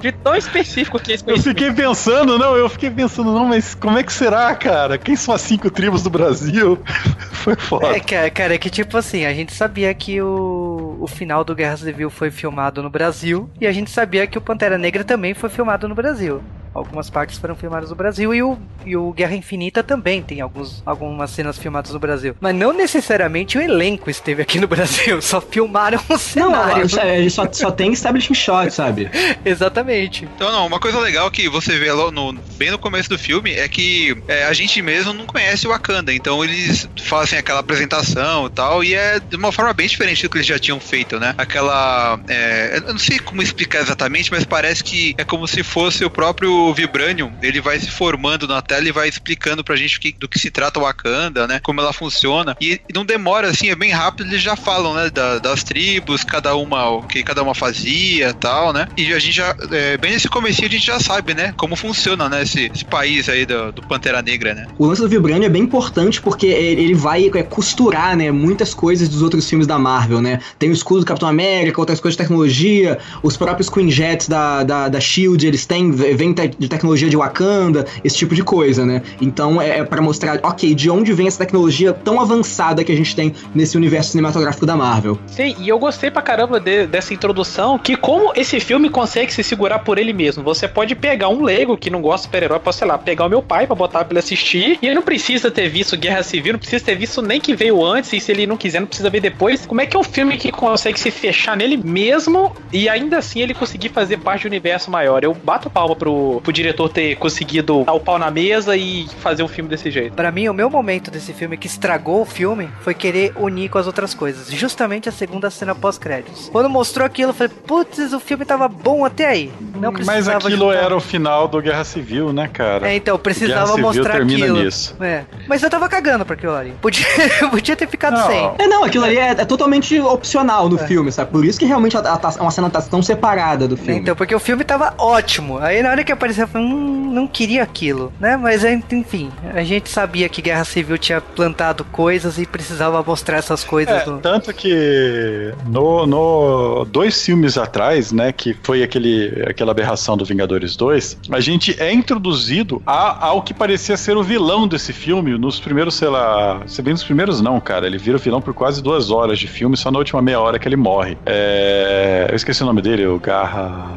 [0.01, 1.57] De tão específico que é esse Eu conhecimento.
[1.57, 4.97] fiquei pensando, não, eu fiquei pensando, não, mas como é que será, cara?
[4.97, 6.79] Quem são as cinco tribos do Brasil?
[7.31, 7.87] Foi foda.
[7.87, 11.55] É, cara, cara, é que tipo assim, a gente sabia que o, o final do
[11.55, 15.33] Guerra Civil foi filmado no Brasil e a gente sabia que o Pantera Negra também
[15.33, 16.43] foi filmado no Brasil.
[16.77, 20.83] Algumas partes foram filmadas no Brasil e o, e o Guerra Infinita também tem alguns,
[20.85, 22.35] algumas cenas filmadas no Brasil.
[22.39, 26.87] Mas não necessariamente o elenco esteve aqui no Brasil, só filmaram o Não, cenário.
[26.99, 29.09] é, só, só tem establishing shot, sabe?
[29.43, 30.25] Exatamente.
[30.35, 33.67] Então, não, uma coisa legal que você vê no, bem no começo do filme é
[33.67, 38.49] que é, a gente mesmo não conhece o Wakanda, então eles fazem aquela apresentação e
[38.51, 41.33] tal, e é de uma forma bem diferente do que eles já tinham feito, né?
[41.37, 42.19] Aquela.
[42.27, 46.09] é, eu não sei como explicar exatamente, mas parece que é como se fosse o
[46.09, 50.15] próprio Vibranium, ele vai se formando na tela e vai explicando pra gente o que-
[50.19, 51.59] do que se trata o Wakanda, né?
[51.63, 55.09] Como ela funciona, e, e não demora assim, é bem rápido, eles já falam, né?
[55.09, 58.85] da- das tribos, cada uma, o que cada uma fazia tal, né?
[58.97, 61.53] E a gente já, é, bem nesse comecinho a gente já sabe, né?
[61.57, 62.43] Como funciona, né?
[62.43, 64.65] Esse, esse país aí do, do Pantera Negra, né?
[64.77, 69.07] O lance do Vibranium é bem importante porque ele vai é, costurar, né, muitas coisas
[69.09, 70.39] dos outros filmes da Marvel, né?
[70.59, 74.63] Tem o escudo do Capitão América, outras coisas de tecnologia, os próprios Queen Jets da,
[74.63, 79.01] da, da SHIELD, eles têm, vem de tecnologia de Wakanda, esse tipo de coisa, né?
[79.21, 82.95] Então é, é para mostrar, ok, de onde vem essa tecnologia tão avançada que a
[82.95, 85.17] gente tem nesse universo cinematográfico da Marvel.
[85.27, 89.43] Sim, e eu gostei pra caramba de- dessa introdução, que como esse filme consegue se
[89.43, 90.43] segurar por ele mesmo.
[90.43, 93.29] Você pode pegar um leigo que não gosta de super-herói, pode, sei lá, pegar o
[93.29, 96.53] meu pai pra botar pra ele assistir, e ele não precisa ter visto Guerra Civil,
[96.53, 99.09] não precisa ter visto nem que veio antes, e se ele não quiser, não precisa
[99.09, 99.65] ver depois.
[99.65, 103.41] Como é que é um filme que consegue se fechar nele mesmo, e ainda assim
[103.41, 105.23] ele conseguir fazer parte do universo maior?
[105.23, 109.43] Eu bato palma pro, pro diretor ter conseguido dar o pau na mesa e fazer
[109.43, 110.13] um filme desse jeito.
[110.13, 113.77] Pra mim, o meu momento desse filme que estragou o filme foi querer unir com
[113.77, 114.51] as outras coisas.
[114.51, 116.49] Justamente a segunda cena pós-créditos.
[116.49, 119.51] Quando mostrou aquilo, eu falei, putz, o filme tava bom até aí.
[119.75, 120.83] Não Mas precisava aquilo juntar.
[120.83, 122.89] era o final do Guerra Civil, né, cara?
[122.89, 124.63] É, então, Guerra precisava Civil mostrar termina aquilo.
[124.63, 124.95] nisso.
[125.01, 125.23] É.
[125.47, 126.73] Mas eu tava cagando pra aquilo ali.
[126.81, 127.05] Podia,
[127.49, 128.51] podia ter ficado Não, sem.
[128.59, 131.31] É, não, aquilo ali é, é totalmente opcional no filme, sabe?
[131.31, 134.01] Por isso que realmente a, a, uma cena tá tão separada do filme.
[134.01, 135.57] Então, porque o filme tava ótimo.
[135.59, 138.35] Aí na hora que apareceu, eu falei, hum, não queria aquilo, né?
[138.37, 143.63] Mas enfim, a gente sabia que Guerra Civil tinha plantado coisas e precisava mostrar essas
[143.63, 144.01] coisas.
[144.01, 150.17] É, no- tanto que no, no dois filmes atrás, né, que foi aquele, aquela aberração
[150.17, 154.91] do Vingadores 2, a gente é introduzido a, ao que parecia ser o vilão desse
[154.93, 158.41] filme nos primeiros, sei lá, se bem nos primeiros não, cara, ele vira o vilão
[158.41, 161.17] por quase duas horas de filme, só na última meia hora que ele morre.
[161.25, 163.87] É, eu esqueci o nome dele, o Garra,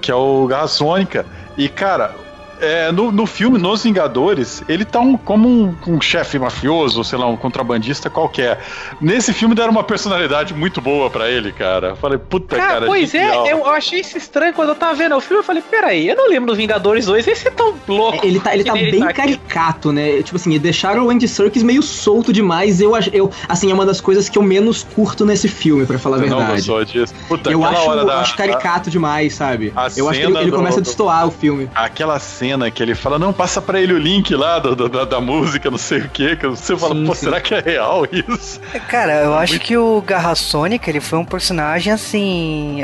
[0.00, 1.24] que é o Garra Sônica,
[1.56, 2.14] e cara,
[2.60, 7.18] é, no, no filme, nos Vingadores, ele tá um- como um, um chefe mafioso, sei
[7.18, 8.58] lá, um contrabandista qualquer.
[9.00, 11.96] Nesse filme deram uma personalidade muito boa pra ele, cara.
[11.96, 12.86] Falei, puta, Cara, cara.
[12.86, 15.40] pois é, eu, eu achei isso estranho quando eu tava vendo o filme.
[15.40, 18.18] Eu falei, peraí, eu não lembro dos Vingadores 2, esse é tão louco.
[18.24, 19.14] É, Ele tá, ele tá bem aqui.
[19.14, 20.22] caricato, né?
[20.22, 22.80] Tipo assim, deixaram o Andy Serkis meio solto demais.
[22.80, 26.16] Eu, eu, assim, é uma das coisas que eu menos curto nesse filme, pra falar
[26.16, 26.56] a Você não verdade.
[26.58, 27.14] gostou disso?
[27.28, 28.20] Puta, Eu acho, hora da.
[28.20, 29.72] acho caricato demais, sabe?
[29.76, 31.68] a Eu acho que ele, ele do- começa a destoar o filme.
[31.74, 35.04] Aquela cena que ele fala, não, passa pra ele o link lá do- do- da,
[35.04, 37.24] da música, não sei o que, que você fala, Sim, pô, sim.
[37.26, 38.60] será que é real isso?
[38.88, 42.80] Cara, eu acho que o Garra Sônica, ele foi um personagem assim.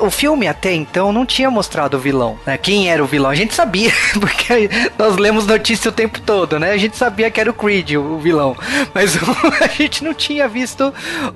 [0.00, 2.56] O, o filme até então não tinha mostrado o vilão, né?
[2.58, 3.30] Quem era o vilão?
[3.30, 6.72] A gente sabia, porque nós lemos notícia o tempo todo, né?
[6.72, 8.56] A gente sabia que era o Creed, o, o vilão.
[8.94, 9.16] Mas
[9.60, 10.92] a gente não tinha visto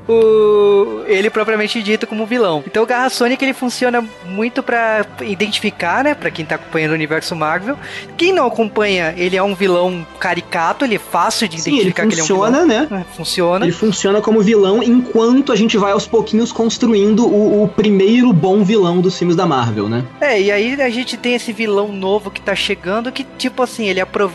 [0.08, 2.62] o, ele propriamente dito como vilão.
[2.66, 6.14] Então o Garra Sônica ele funciona muito pra identificar, né?
[6.14, 7.67] Pra quem tá acompanhando o universo Marvel.
[8.16, 12.06] Quem não acompanha, ele é um vilão caricato, ele é fácil de Sim, ele identificar
[12.06, 12.44] que ele é um vilão.
[12.46, 12.88] funciona, né?
[12.90, 13.64] É, Funciona.
[13.64, 18.62] Ele funciona como vilão enquanto a gente vai aos pouquinhos construindo o, o primeiro bom
[18.62, 20.04] vilão dos filmes da Marvel, né?
[20.20, 23.88] É, e aí a gente tem esse vilão novo que tá chegando que, tipo assim,
[23.88, 24.32] ele aprov...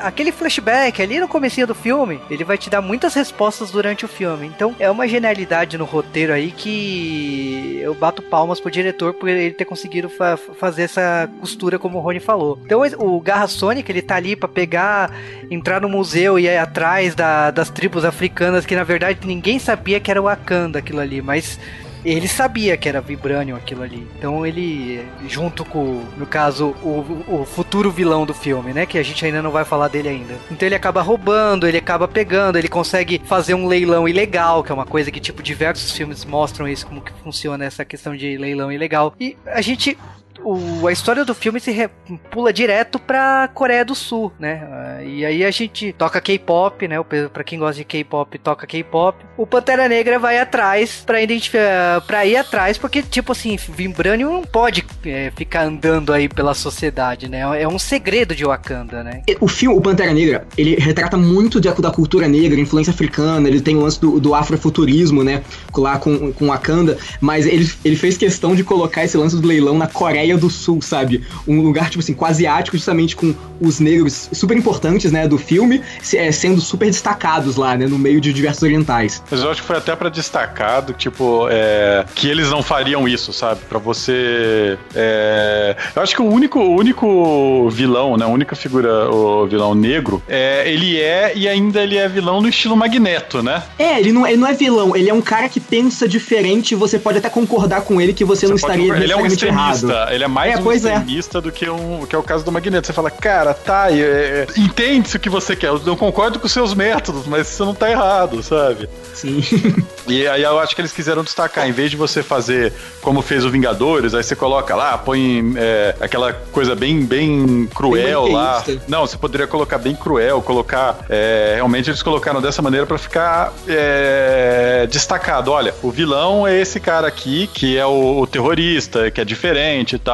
[0.00, 4.08] aquele flashback ali no comecinho do filme, ele vai te dar muitas respostas durante o
[4.08, 4.46] filme.
[4.46, 9.52] Então é uma genialidade no roteiro aí que eu bato palmas pro diretor por ele
[9.52, 12.58] ter conseguido fa- fazer essa costura como o Rony falou.
[12.64, 15.10] Então o Garra Sonic, ele tá ali pra pegar,
[15.50, 20.00] entrar no museu e ir atrás da- das tribos africanas que na verdade ninguém sabia
[20.00, 21.58] que era o Wakanda aquilo ali, mas
[22.04, 24.06] ele sabia que era Vibranium aquilo ali.
[24.18, 28.84] Então ele, junto com, no caso, o, o futuro vilão do filme, né?
[28.84, 30.34] Que a gente ainda não vai falar dele ainda.
[30.50, 34.74] Então ele acaba roubando, ele acaba pegando, ele consegue fazer um leilão ilegal, que é
[34.74, 38.70] uma coisa que, tipo, diversos filmes mostram isso, como que funciona essa questão de leilão
[38.70, 39.14] ilegal.
[39.18, 39.96] E a gente
[40.44, 41.88] o- a história do filme se re-
[42.30, 44.66] pula direto pra Coreia do Sul, né?
[44.70, 46.96] Ah, E aí a gente toca K-pop, né?
[47.32, 49.18] Pra quem gosta de K-pop, toca K-pop.
[49.36, 54.42] O Pantera Negra vai atrás pra identificar, para ir atrás, porque tipo assim, Vibranium não
[54.42, 57.40] pode é, ficar andando aí pela sociedade, né?
[57.60, 59.22] É um segredo de Wakanda, né?
[59.40, 63.60] O filme, o Pantera Negra, ele retrata muito da, da cultura negra, influência africana, ele
[63.60, 65.42] tem o lance do, do afrofuturismo, né?
[65.76, 69.76] Lá com, com Wakanda, mas ele, ele fez questão de colocar esse lance do leilão
[69.78, 71.22] na Coreia do Sul, sabe?
[71.46, 75.80] Um lugar, tipo assim, quase asiático, justamente com os negros super importantes, né, do filme,
[76.12, 79.22] é, sendo super destacados lá, né, no meio de diversos orientais.
[79.30, 83.08] Mas eu acho que foi até pra destacar do tipo, é, que eles não fariam
[83.08, 83.60] isso, sabe?
[83.68, 84.76] Pra você.
[84.94, 88.24] é, eu acho que o único, o único vilão, né?
[88.24, 92.48] A única figura, o vilão negro, é, ele é e ainda ele é vilão no
[92.48, 93.62] estilo Magneto, né?
[93.78, 96.74] É, ele não, ele não é vilão, ele é um cara que pensa diferente e
[96.74, 99.26] você pode até concordar com ele que você, não Você pode estaria ele é um
[99.26, 100.12] extremista, errado.
[100.12, 100.94] ele é mais É, um pois é.
[100.94, 102.86] extremista do que, um, que é o caso do Magneto.
[102.86, 105.68] Você fala, cara, tá, é, é, entende-se o que você quer.
[105.68, 108.88] Eu não concordo com os seus métodos, mas você não tá errado, sabe?
[109.12, 109.40] Sim.
[110.06, 113.42] E aí eu acho que eles quiseram destacar, em vez de você fazer como fez
[113.42, 118.62] o Vingadores, aí você coloca lá, põe é, aquela coisa bem, bem cruel Bem lá.
[118.86, 120.98] Não, você poderia colocar bem cruel, colocar.
[121.08, 125.50] é, realmente eles colocaram dessa maneira pra ficar é, destacado.
[125.50, 129.96] Olha, o vilão é esse cara aqui, que é o, o terrorista, que é diferente
[129.96, 130.13] e tal.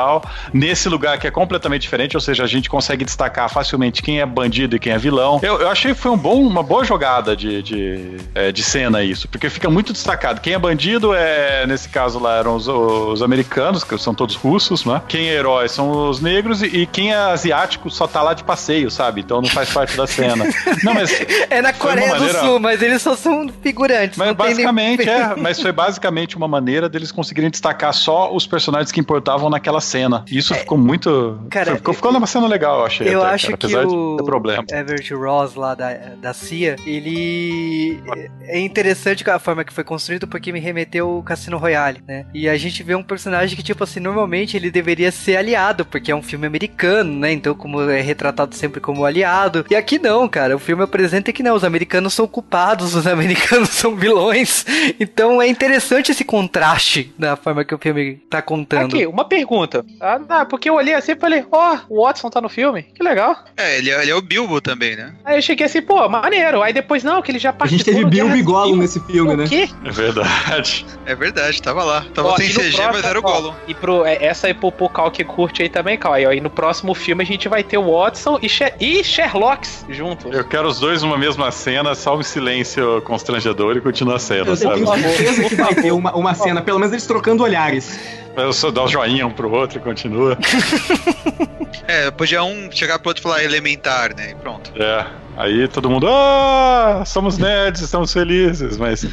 [0.53, 4.27] Nesse lugar que é completamente diferente, ou seja, a gente consegue destacar facilmente quem é
[4.27, 5.41] bandido e quem é vilão.
[5.43, 9.03] Eu, eu achei que foi um bom, uma boa jogada de, de, é, de cena
[9.03, 10.41] isso, porque fica muito destacado.
[10.41, 14.85] Quem é bandido é, nesse caso lá, eram os, os americanos, que são todos russos,
[14.85, 15.01] né?
[15.09, 18.45] Quem é herói são os negros e, e quem é asiático só tá lá de
[18.45, 19.21] passeio, sabe?
[19.21, 20.45] Então não faz parte da cena.
[20.85, 21.11] Não, mas
[21.51, 24.17] É na Coreia do maneira- Sul, mas eles só são figurantes.
[24.17, 28.47] mas tem nem- basicamente é, mas foi basicamente uma maneira deles conseguirem destacar só os
[28.47, 30.25] personagens que importavam naquela cena.
[30.31, 31.41] E Isso ficou muito.
[31.51, 33.09] cara, ficou, ficou uma cena legal, eu achei.
[33.09, 34.65] Eu até, acho cara, que apesar o de problema.
[34.71, 38.01] Everett Ross lá da, da CIA, ele
[38.43, 42.27] é interessante a forma que foi construído porque me remeteu ao Cassino Royale, né?
[42.35, 46.11] E a gente vê um personagem que, tipo assim, normalmente ele deveria ser aliado, porque
[46.11, 47.33] é um filme americano, né?
[47.33, 49.65] Então, como é retratado sempre como aliado.
[49.71, 50.57] E aqui não, cara.
[50.57, 54.65] O filme apresenta que não, os americanos são culpados, os americanos são vilões.
[54.99, 58.95] Então é interessante esse contraste da forma que o filme tá contando.
[58.95, 59.70] Aqui, uma pergunta.
[60.01, 63.03] Ah, não, porque eu olhei assim e falei, ó, o Watson tá no filme, que
[63.03, 63.37] legal.
[63.57, 65.13] É, ele é, ele é o Bilbo também, né?
[65.25, 66.63] Aí eu cheguei assim, pô, maneiro.
[66.63, 69.35] Aí depois, não, que ele já A participou gente teve Bilbo e Gollum nesse filme,
[69.35, 69.47] O né?
[69.49, 69.69] quê?
[69.85, 70.87] É verdade.
[71.07, 72.05] É verdade, tava lá.
[72.15, 73.55] Tava Ó, sem CG, mas próximo- era o Gollum.
[73.69, 76.13] E pro, é, essa aí pro, pro Cal que curte aí também, Cal.
[76.13, 79.03] Aí, ó, e no próximo filme a gente vai ter o Watson e, Sher e
[79.05, 80.29] Sherlocks junto.
[80.33, 84.47] Eu quero os dois numa mesma cena, só um silêncio constrangedor e continua a cena,
[84.51, 84.75] Eu sabe?
[84.85, 87.99] tenho certeza que vai ter uma, uma cena, pelo menos eles trocando olhares.
[88.37, 90.37] Eu só dar um joinha um pro outro e continua.
[91.87, 94.31] É, podia um chegar pro outro e falar elementar, né?
[94.31, 94.73] E pronto.
[94.81, 95.07] É.
[95.37, 99.07] Aí todo mundo, ah, somos nerds, estamos felizes, mas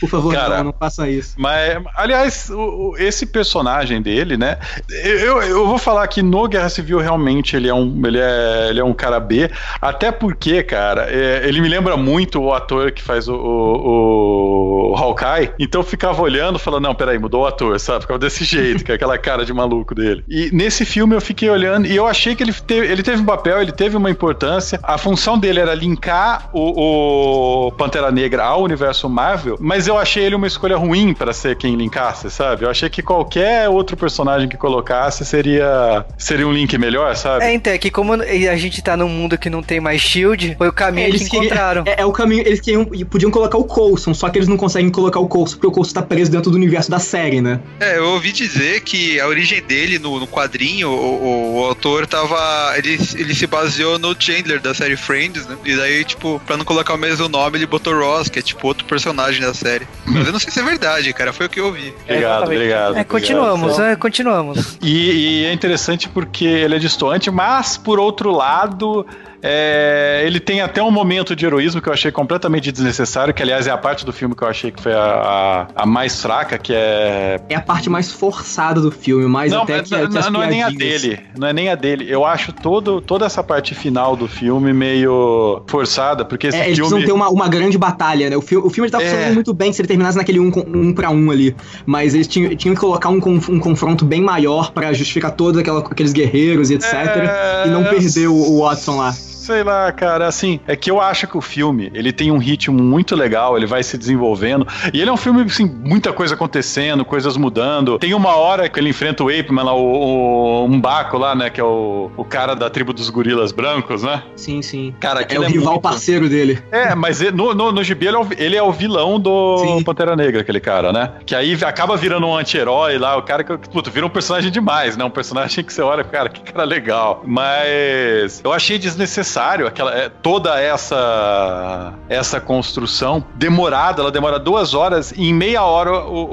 [0.00, 0.58] Por favor, Cara.
[0.58, 1.34] não, não façam isso.
[1.36, 4.58] Mas, aliás, o- o- esse personagem dele, né?
[5.04, 8.80] Eu, eu vou falar que no Guerra Civil realmente ele é um, ele é, ele
[8.80, 9.50] é um cara B.
[9.80, 14.96] Até porque, cara, é, ele me lembra muito o ator que faz o, o, o
[14.96, 15.52] Hawkeye.
[15.58, 18.02] Então eu ficava olhando, falando, não, peraí, mudou o ator, sabe?
[18.02, 20.24] Ficava desse jeito, com aquela cara de maluco dele.
[20.28, 23.26] E nesse filme eu fiquei olhando e eu achei que ele teve, ele teve um
[23.26, 24.78] papel, ele teve uma importância.
[24.82, 30.24] A função dele era linkar o, o Pantera Negra ao universo Marvel, mas eu achei
[30.24, 32.64] ele uma escolha ruim pra ser quem linkasse, sabe?
[32.64, 37.44] Eu achei que qualquer outro personagem que colocasse seria seria um link melhor, sabe?
[37.44, 40.54] É, então, é que como a gente tá num mundo que não tem mais shield,
[40.56, 41.84] foi o caminho que queriam- encontraram.
[41.86, 42.42] é, é o caminho.
[42.46, 45.66] Eles queriam, podiam colocar o Coulson, só que eles não conseguem colocar o Coulson porque
[45.66, 47.60] o Coulson tá preso dentro do universo da série, né?
[47.80, 52.06] É, eu ouvi dizer que a origem dele no, no quadrinho, o, o- o autor
[52.06, 52.38] tava.
[52.76, 55.56] Ele, ele se baseou no Chandler da série Friends, né?
[55.64, 58.66] E daí, tipo, pra não colocar o mesmo nome, ele botou Ross, que é tipo
[58.66, 59.67] outro personagem da série.
[60.06, 61.32] Mas eu não sei se é verdade, cara.
[61.32, 61.94] Foi o que eu ouvi.
[62.04, 62.56] Obrigado, exatamente.
[62.56, 62.96] obrigado.
[62.96, 63.92] É, continuamos, obrigado.
[63.92, 64.78] é, continuamos.
[64.82, 69.06] E, e é interessante porque ele é distoante, mas por outro lado,
[69.42, 73.66] é, ele tem até um momento de heroísmo que eu achei completamente desnecessário, que aliás
[73.66, 76.58] é a parte do filme que eu achei que foi a, a, a mais fraca,
[76.58, 77.40] que é.
[77.48, 80.46] É a parte mais forçada do filme, mais Não, até que, não, que não é
[80.48, 81.20] nem a dele.
[81.36, 82.06] Não é nem a dele.
[82.08, 86.78] Eu acho todo, toda essa parte final do filme meio forçada, porque esse É, eles
[86.78, 87.06] precisam filme.
[87.06, 88.36] ter uma, uma grande batalha, né?
[88.36, 89.08] O filme, o filme ele tá É.
[89.08, 91.54] funcionando muito bem se ele terminasse naquele um, um pra um ali.
[91.86, 95.60] Mas eles tinham, tinham que colocar um, conf- um confronto bem maior pra justificar todos
[95.62, 96.92] aqueles guerreiros e etc.
[96.92, 99.14] É, E não perder o, o Watson lá.
[99.48, 102.78] Sei lá, cara, assim, é que eu acho que o filme, ele tem um ritmo
[102.82, 107.02] muito legal, ele vai se desenvolvendo, e ele é um filme, assim, muita coisa acontecendo,
[107.02, 107.98] coisas mudando.
[107.98, 111.48] Tem uma hora que ele enfrenta o Ape Man lá, o, o Umbaco lá, né,
[111.48, 114.22] que é o, o cara da tribo dos gorilas brancos, né?
[114.36, 114.94] Sim, sim.
[115.00, 116.62] Cara, É o é rival muito- parceiro dele.
[116.70, 119.58] É, mas ele- no, no, no gibi ele é, o, ele é o vilão do
[119.78, 119.82] Sim.
[119.82, 121.12] Pantera Negra, aquele cara, né?
[121.24, 124.94] Que aí acaba virando um anti-herói lá, o cara que, puta, vira um personagem demais,
[124.94, 125.04] né?
[125.04, 127.22] Um personagem que você olha, cara, que cara legal.
[127.26, 135.12] Mas eu achei desnecessário aquela, é, toda essa essa construção demorada, ela demora duas horas
[135.16, 136.24] e em meia hora o,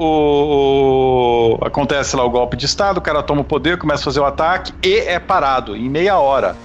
[0.46, 4.04] o- o- acontece lá o golpe de estado, o cara toma o poder, começa a
[4.04, 6.56] fazer o ataque e é parado em meia hora.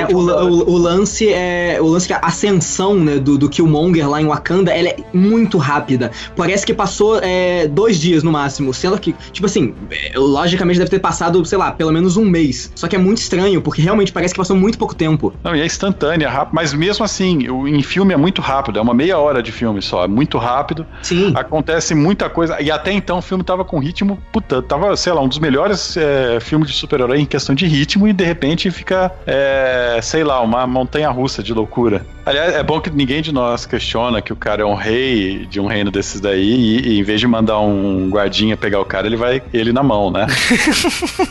[0.00, 1.78] É, última o, lance é.
[1.80, 5.58] O lance que a ascensão né, do, do Killmonger lá em Wakanda ela é muito
[5.58, 6.10] rápida.
[6.36, 8.72] Parece que passou é, dois dias no máximo.
[8.74, 12.70] Sendo que, tipo assim, é, logicamente deve ter passado, sei lá, pelo menos um mês.
[12.74, 15.32] Só que é muito estranho, porque realmente parece que passou muito pouco tempo.
[15.42, 18.82] Não, e é instantânea, rápido, mas mesmo assim, o- em filme é muito rápido, é
[18.82, 21.32] uma meia hora de filme só, é muito rápido, Sim.
[21.36, 25.20] acontece muita coisa, e até então o filme tava com ritmo, puta, tava, sei lá,
[25.20, 29.12] um dos melhores é, filmes de super-herói em questão de ritmo, e de repente fica,
[29.26, 32.04] é, sei lá, uma montanha-russa de loucura.
[32.24, 35.60] Aliás, é bom que ninguém de nós questiona que o cara é um rei de
[35.60, 39.06] um reino desses daí, e, e em vez de mandar um guardinha pegar o cara,
[39.06, 40.26] ele vai ele na mão, né?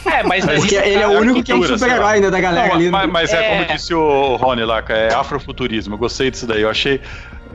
[0.05, 2.75] É, mas Porque ele é o único que é um super-herói, né, da galera Não,
[2.75, 2.89] ali.
[2.89, 3.35] mas, mas é.
[3.45, 3.49] É.
[3.55, 5.95] como disse o Rony lá, é afrofuturismo.
[5.95, 6.61] Eu gostei disso daí.
[6.61, 7.01] Eu achei.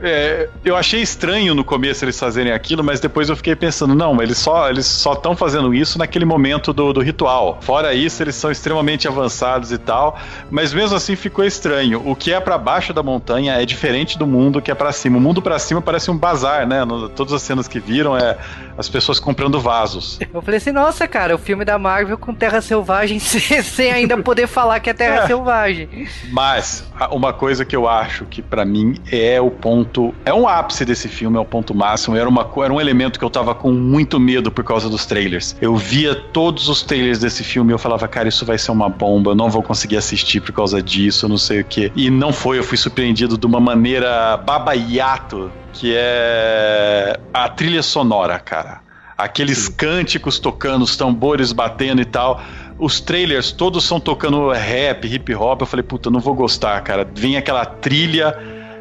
[0.01, 4.21] É, eu achei estranho no começo eles fazerem aquilo, mas depois eu fiquei pensando, não,
[4.21, 7.57] eles só eles só estão fazendo isso naquele momento do, do ritual.
[7.61, 10.17] Fora isso, eles são extremamente avançados e tal,
[10.49, 12.01] mas mesmo assim ficou estranho.
[12.05, 15.17] O que é pra baixo da montanha é diferente do mundo que é pra cima.
[15.17, 16.85] O mundo pra cima parece um bazar, né?
[16.85, 18.37] No- todas as cenas que viram é
[18.77, 20.19] as pessoas comprando vasos.
[20.33, 24.47] Eu falei assim, nossa, cara, o filme da Marvel com Terra Selvagem sem, ainda poder
[24.47, 25.27] falar que é Terra É.
[25.27, 26.07] Selvagem.
[26.31, 29.90] Mas uma coisa que eu acho que pra mim é o ponto,
[30.23, 33.25] é um ápice desse filme, é o ponto máximo, era uma era um elemento que
[33.25, 35.55] eu tava com muito medo por causa dos trailers.
[35.59, 38.89] Eu via todos os trailers desse filme e eu falava, cara, isso vai ser uma
[38.89, 41.91] bomba, eu não vou conseguir assistir por causa disso, não sei o quê.
[41.95, 48.39] E não foi, eu fui surpreendido de uma maneira babaiato, que é a trilha sonora,
[48.39, 48.81] cara.
[49.17, 52.41] Aqueles cânticos tocando, os tambores batendo e tal.
[52.79, 55.61] Os trailers todos são tocando rap, hip hop.
[55.61, 57.07] Eu falei, puta, não vou gostar, cara.
[57.13, 58.35] Vem aquela trilha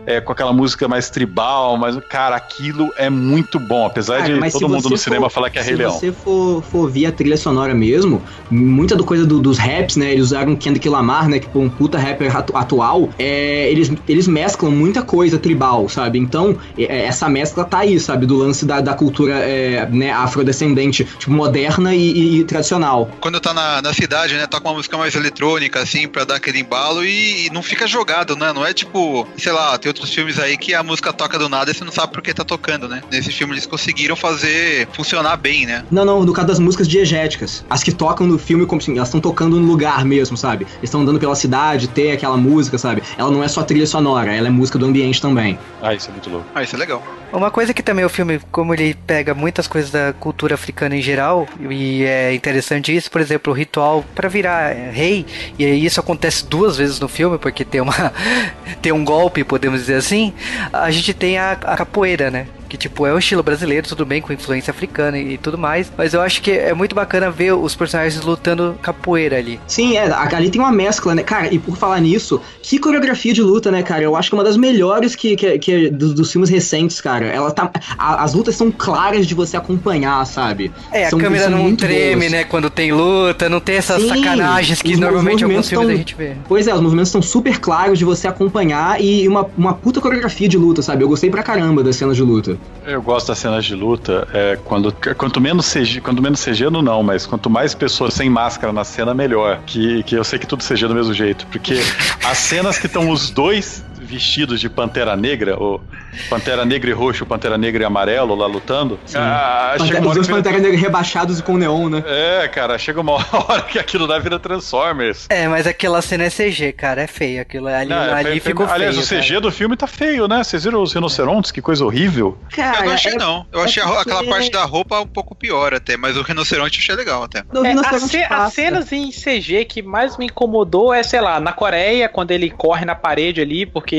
[0.07, 3.87] é, com aquela música mais tribal, mas, cara, aquilo é muito bom.
[3.87, 5.93] Apesar Cara, de todo mundo no cinema for- falar que é Rei Leão.
[5.93, 9.97] Se você for, for ver a trilha sonora mesmo, muita do coisa do- dos raps,
[9.97, 10.13] né?
[10.13, 11.39] Eles usaram Kendrick Lamar, né?
[11.39, 13.11] Que foi um puta rapper atu- atual.
[13.19, 16.19] É, eles, eles mesclam muita coisa tribal, sabe?
[16.19, 18.27] Então, é, essa mescla tá aí, sabe?
[18.27, 23.11] Do lance da, da cultura é, né, afrodescendente, tipo, moderna e, e- e tradicional.
[23.21, 26.61] Quando tá na, na cidade, né, toca uma música mais eletrônica, assim, pra dar aquele
[26.61, 28.53] embalo e, e não fica jogado, né?
[28.53, 31.71] Não é tipo, sei lá, tem outros filmes aí que a música toca do nada
[31.71, 33.03] e você não sabe por que tá tocando, né?
[33.11, 35.85] Nesse filme eles conseguiram fazer funcionar bem, né?
[35.91, 37.65] Não, não, no caso das músicas diegéticas.
[37.69, 40.65] As que tocam no filme, como assim, elas estão tocando no lugar mesmo, sabe?
[40.65, 43.03] Eles estão andando pela cidade, ter aquela música, sabe?
[43.17, 45.59] Ela não é só trilha sonora, ela é música do ambiente também.
[45.83, 46.47] Ah, isso é muito louco.
[46.55, 47.20] Ah, isso é legal.
[47.33, 51.03] Uma coisa que também o filme, como ele pega muitas coisas da cultura africana em
[51.03, 55.25] geral, e é interessante isso, por exemplo, o ritual para virar é, rei,
[55.57, 58.13] e isso acontece duas vezes no filme, porque tem uma
[58.83, 60.35] tem um golpe, podemos dizer assim.
[60.73, 62.47] A gente tem a, a capoeira, né?
[62.71, 65.91] Que tipo, é um estilo brasileiro, tudo bem, com influência africana e, e tudo mais.
[65.99, 69.59] Mas eu acho que é muito bacana ver os personagens lutando capoeira ali.
[69.67, 71.25] Sim, é, a- ali tem uma mescla, né?
[71.25, 74.05] Cara, e por falar nisso, que coreografia de luta, né, cara?
[74.05, 77.27] Eu acho que é uma das melhores que, que, que dos, dos filmes recentes, cara.
[77.27, 77.69] Ela tá.
[77.99, 80.71] a- as lutas são claras de você acompanhar, sabe?
[80.93, 82.31] É, a São- câmera são não treme, boas.
[82.33, 82.45] né?
[82.45, 86.15] Quando tem luta, não tem essas Sim, sacanagens que normalmente alguns filmes tão- a gente
[86.15, 86.37] vê.
[86.47, 90.49] Pois é, os movimentos estão super claros de você acompanhar e uma, uma puta coreografia
[90.49, 91.03] de luta, sabe?
[91.03, 92.60] Eu gostei pra caramba das cenas de luta.
[92.87, 96.81] Eu gosto das cenas de luta, é, quando, quanto menos CG, quanto menos CG não,
[96.81, 99.61] não, mas quanto mais pessoas sem máscara na cena, melhor.
[99.67, 101.75] Que, que eu sei que tudo CG do mesmo jeito, porque
[102.25, 105.81] as cenas que estão os dois vestidos de Pantera Negra, ou
[106.29, 110.37] Pantera Negra e roxo, Pantera Negra e amarelo lá lutando, ah, Pantera, os dois vira-
[110.39, 112.03] Pantera Negra rebaixados e com neon, né?
[112.07, 113.15] É, cara, chega uma
[113.49, 115.27] hora que aquilo lá vira Transformers.
[115.29, 117.41] É, mas aquela cena é CG, cara, é feio.
[117.43, 118.75] Aquilo ali, Não, é ali feio, ficou feio.
[118.75, 119.41] Aliás, o CG cara.
[119.41, 120.43] do filme tá feio, né?
[120.43, 121.51] Vocês viram os rinocerontes?
[121.51, 122.39] Que coisa horrível.
[122.55, 123.47] Cara, eu não achei, é- não.
[123.53, 126.79] Eu é achei porque- aquela parte da roupa um pouco pior até, mas o rinoceronte
[126.79, 127.39] eu achei legal até.
[127.41, 132.31] É, as, cenas em CG que mais me incomodou é, sei lá, na Coreia, quando
[132.31, 133.90] ele corre na parede ali, porque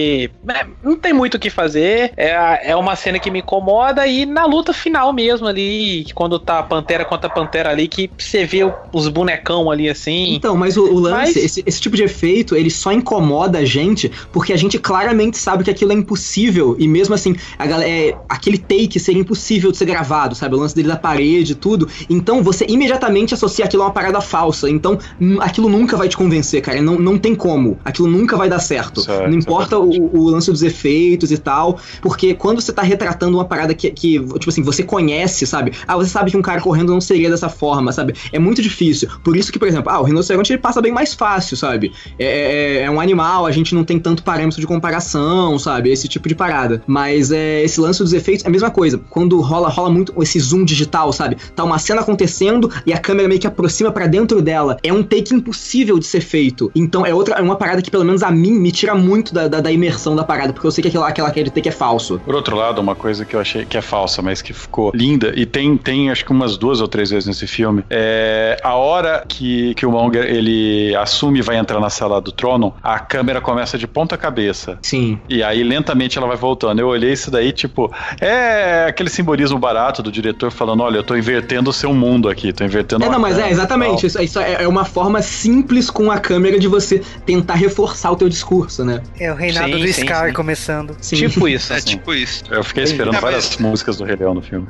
[0.44, 2.14] né, não tem muito o que fazer.
[2.18, 6.40] É, é uma cena que me incomoda e na luta final mesmo ali, que quando
[6.40, 8.60] tá a Pantera contra a Pantera ali, que você vê
[8.94, 10.34] os bonecão ali assim.
[10.36, 13.66] Então, mas o, o lance, Mas- esse, esse tipo de efeito, ele só incomoda a
[13.66, 16.76] gente porque a gente claramente sabe que aquilo é impossível.
[16.80, 20.56] E mesmo assim, a galera, é, aquele take seria impossível de ser gravado, sabe?
[20.56, 21.88] O lance dele da parede e tudo.
[22.10, 24.70] Então você imediatamente associa aquilo a uma parada falsa.
[24.70, 26.82] Então hum, aquilo nunca vai te convencer, cara.
[26.82, 27.80] Não, não tem como.
[27.84, 29.02] Aquilo nunca vai dar certo.
[29.02, 31.80] Isso é- não é importa o, o lance dos efeitos e tal.
[32.02, 35.72] Porque quando você tá retratando uma parada que, que, tipo assim, você conhece, sabe?
[35.88, 38.14] Ah, você sabe que um cara correndo não seria dessa forma, sabe?
[38.32, 39.10] É muito difícil.
[39.24, 41.92] Por isso que, por exemplo, ah, o rinoceronte ele passa bem mais fácil, sabe?
[42.20, 45.90] É, é- é um animal, a gente não tem tanto parâmetro de comparação, sabe?
[45.92, 46.84] Esse tipo de parada.
[46.88, 48.98] Mas é, esse lance dos efeitos é a mesma coisa.
[49.10, 51.38] Quando rola, rola muito esse zoom digital, sabe?
[51.56, 54.78] Tá uma cena acontecendo e a câmera meio que aproxima pra dentro dela.
[54.84, 56.72] É um take impossível de ser feito.
[56.76, 59.48] Então é outra, é uma parada que pelo menos a mim me tira muito da,
[59.48, 62.20] da, da imersão da parada, porque eu sei que aquela, aquela aquele take é falso.
[62.24, 65.34] Por outro lado, uma coisa que eu achei que é falsa, mas que ficou linda,
[65.36, 69.24] e tem, tem acho que umas duas ou três vezes nesse filme, é a hora
[69.28, 73.42] que, que o Monger ele assume e vai entrar na sala do trono, a câmera
[73.42, 74.78] começa de ponta cabeça.
[74.82, 75.20] Sim.
[75.28, 76.80] E aí lentamente ela vai voltando.
[76.80, 81.16] Eu olhei isso daí, tipo, é aquele simbolismo barato do diretor falando: olha, eu tô
[81.16, 84.06] invertendo o seu mundo aqui, tô invertendo É, não, mas é, exatamente.
[84.06, 88.16] Isso, isso é é uma forma simples com a câmera de você tentar reforçar o
[88.16, 89.02] teu discurso, né?
[89.20, 90.34] É o reinado Sim, do sim, Scar sim.
[90.34, 90.98] começando.
[91.02, 91.16] Sim.
[91.16, 91.74] Tipo isso.
[91.74, 91.86] É Assim.
[91.88, 92.44] tipo isso.
[92.50, 94.68] Eu fiquei esperando Não, várias mas- músicas do Rei Leão no filme.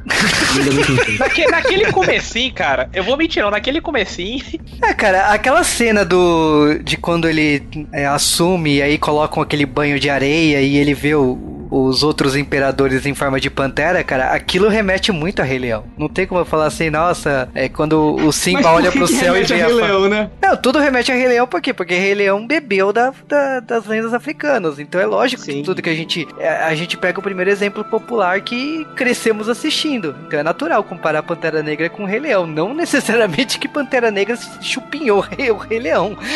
[1.19, 4.41] Naque- naquele comecinho, cara, eu vou mentir, não, naquele comecinho,
[4.83, 9.99] É, cara, aquela cena do de quando ele é, assume e aí colocam aquele banho
[9.99, 14.67] de areia e ele vê o- os outros imperadores em forma de pantera, cara, aquilo
[14.67, 15.86] remete muito a Rei Leão.
[15.97, 19.13] Não tem como eu falar assim, nossa, é quando o Simba Mas olha pro que
[19.13, 20.30] céu e remete a vê a Rei Leão, né?
[20.41, 21.74] Não, tudo remete a Rei Leão, por quê?
[21.74, 24.80] Porque Rei Leão bebeu da, da- das lendas africanas.
[24.80, 25.53] Então é lógico Sim.
[25.53, 26.28] que tudo que a gente.
[26.38, 30.13] é, A gente pega o primeiro exemplo popular que crescemos assistindo.
[30.28, 32.45] Então é natural comparar Pantera Negra com o Rei Leão.
[32.45, 36.17] Não necessariamente que Pantera Negra chupinhou o Rei, o Rei Leão.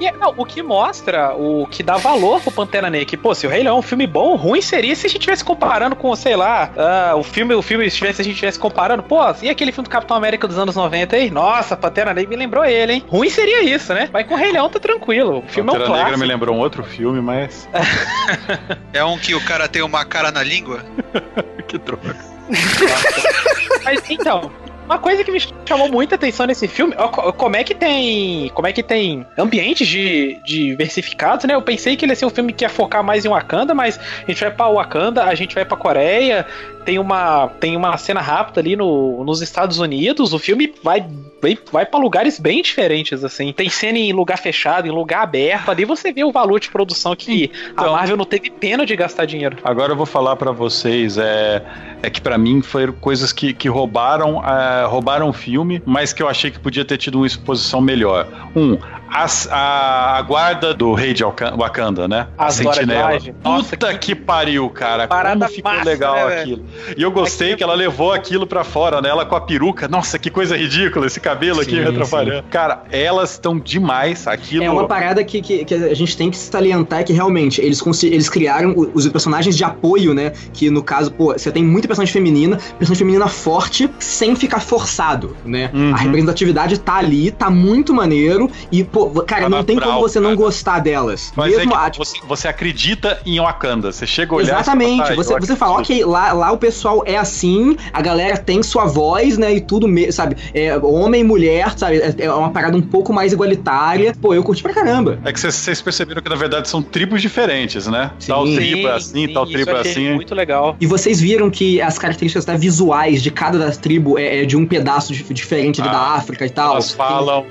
[0.00, 3.46] E, não, o que mostra, o que dá valor pro Pantera Negra, que, pô, se
[3.46, 6.14] o Rei Leão é um filme bom, ruim seria se a gente estivesse comparando com,
[6.14, 9.18] sei lá, ah, o filme, o filme, se tivesse- se a gente estivesse comparando, pô,
[9.42, 11.30] e aquele filme do Capitão América dos anos 90 aí?
[11.32, 13.04] Nossa, Pantera Negra me lembrou ele, hein?
[13.08, 14.08] Ruim seria isso, né?
[14.12, 15.38] Mas com o Rei Leão tá tranquilo.
[15.38, 16.20] O filme é um Pantera Negra clássico.
[16.20, 17.68] me lembrou um outro filme, mas.
[18.94, 20.84] É um que o cara tem uma cara na língua?
[21.66, 22.14] que droga.
[23.84, 24.50] Mas então,
[24.84, 26.94] uma coisa que me chamou muita atenção nesse filme,
[27.36, 31.54] como é que tem, como é que tem ambientes de, diversificados, né?
[31.54, 33.98] Eu pensei que ele ia ser um filme que ia focar mais em Wakanda, mas
[33.98, 36.46] a gente vai pra Wakanda, a gente vai pra Coreia,
[36.84, 41.04] tem uma tem uma cena rápida ali no, nos Estados Unidos, o filme vai
[41.44, 43.52] vai, vai para lugares bem diferentes assim.
[43.52, 47.14] Tem cena em lugar fechado, em lugar aberto, ali você vê o valor de produção
[47.14, 47.92] que a Então.
[47.92, 49.56] Marvel não teve pena de gastar dinheiro.
[49.64, 51.62] Agora eu vou falar pra vocês, é,
[52.02, 56.22] é que pra mim foram coisas que, que roubaram, é, roubaram o filme, mas que
[56.22, 58.26] eu achei que podia ter tido uma exposição melhor.
[58.56, 58.78] Um,
[59.12, 62.26] as- a, a guarda do rei de Wakanda, né?
[62.36, 63.18] A As sentinela.
[63.42, 64.14] Nossa, Puta que...
[64.14, 65.06] pariu, cara.
[65.06, 66.64] Parada Como ficou massa, legal né, aquilo.
[66.96, 69.08] E eu gostei Aquilo- que ela levou aquilo pra fora, né?
[69.08, 69.86] Ela com a peruca.
[69.88, 72.44] Nossa, que coisa ridícula esse cabelo aqui Sim, me atrapalhando.
[72.50, 74.26] Cara, elas estão demais.
[74.26, 74.64] Aquilo.
[74.64, 78.28] É uma parada que, que, que a gente tem que salientar que realmente eles, eles
[78.28, 80.32] criaram os personagens de apoio, né?
[80.52, 85.36] Que no caso, pô, você tem muita personagem feminina, personagem feminina forte, sem ficar forçado,
[85.44, 85.70] né?
[85.74, 85.92] Uhum.
[85.92, 88.50] A representatividade tá ali, tá muito maneiro.
[88.70, 90.36] E, pô, cara, Tá não tem como você não cara.
[90.36, 91.32] gostar delas.
[91.36, 93.92] Mas é Mesmo que a- você, você acredita em Wakanda.
[93.92, 95.08] Você chega a olhar e fala, Exatamente.
[95.08, 98.62] "Tá, você, você fala, acredito." ok, lá, lá o pessoal é assim, a galera tem
[98.62, 99.52] sua voz, né?
[99.54, 100.36] E tudo, sabe?
[100.52, 101.96] É, homem e mulher, sabe?
[101.98, 104.14] É, é uma parada um pouco mais igualitária.
[104.20, 105.18] Pô, eu curti pra caramba.
[105.24, 108.12] É que vocês- perceberam que na verdade são tribos diferentes, né?
[108.18, 108.28] Sim.
[108.32, 110.12] Tal Sim, tribo é assim, tal isso tribo é assim.
[110.14, 110.76] Muito legal.
[110.80, 114.56] E vocês viram que as características até visuais de cada das tribos é, é de
[114.56, 116.72] um pedaço dif- diferente ali Ah, da África e tal.
[116.72, 117.44] Elas falam.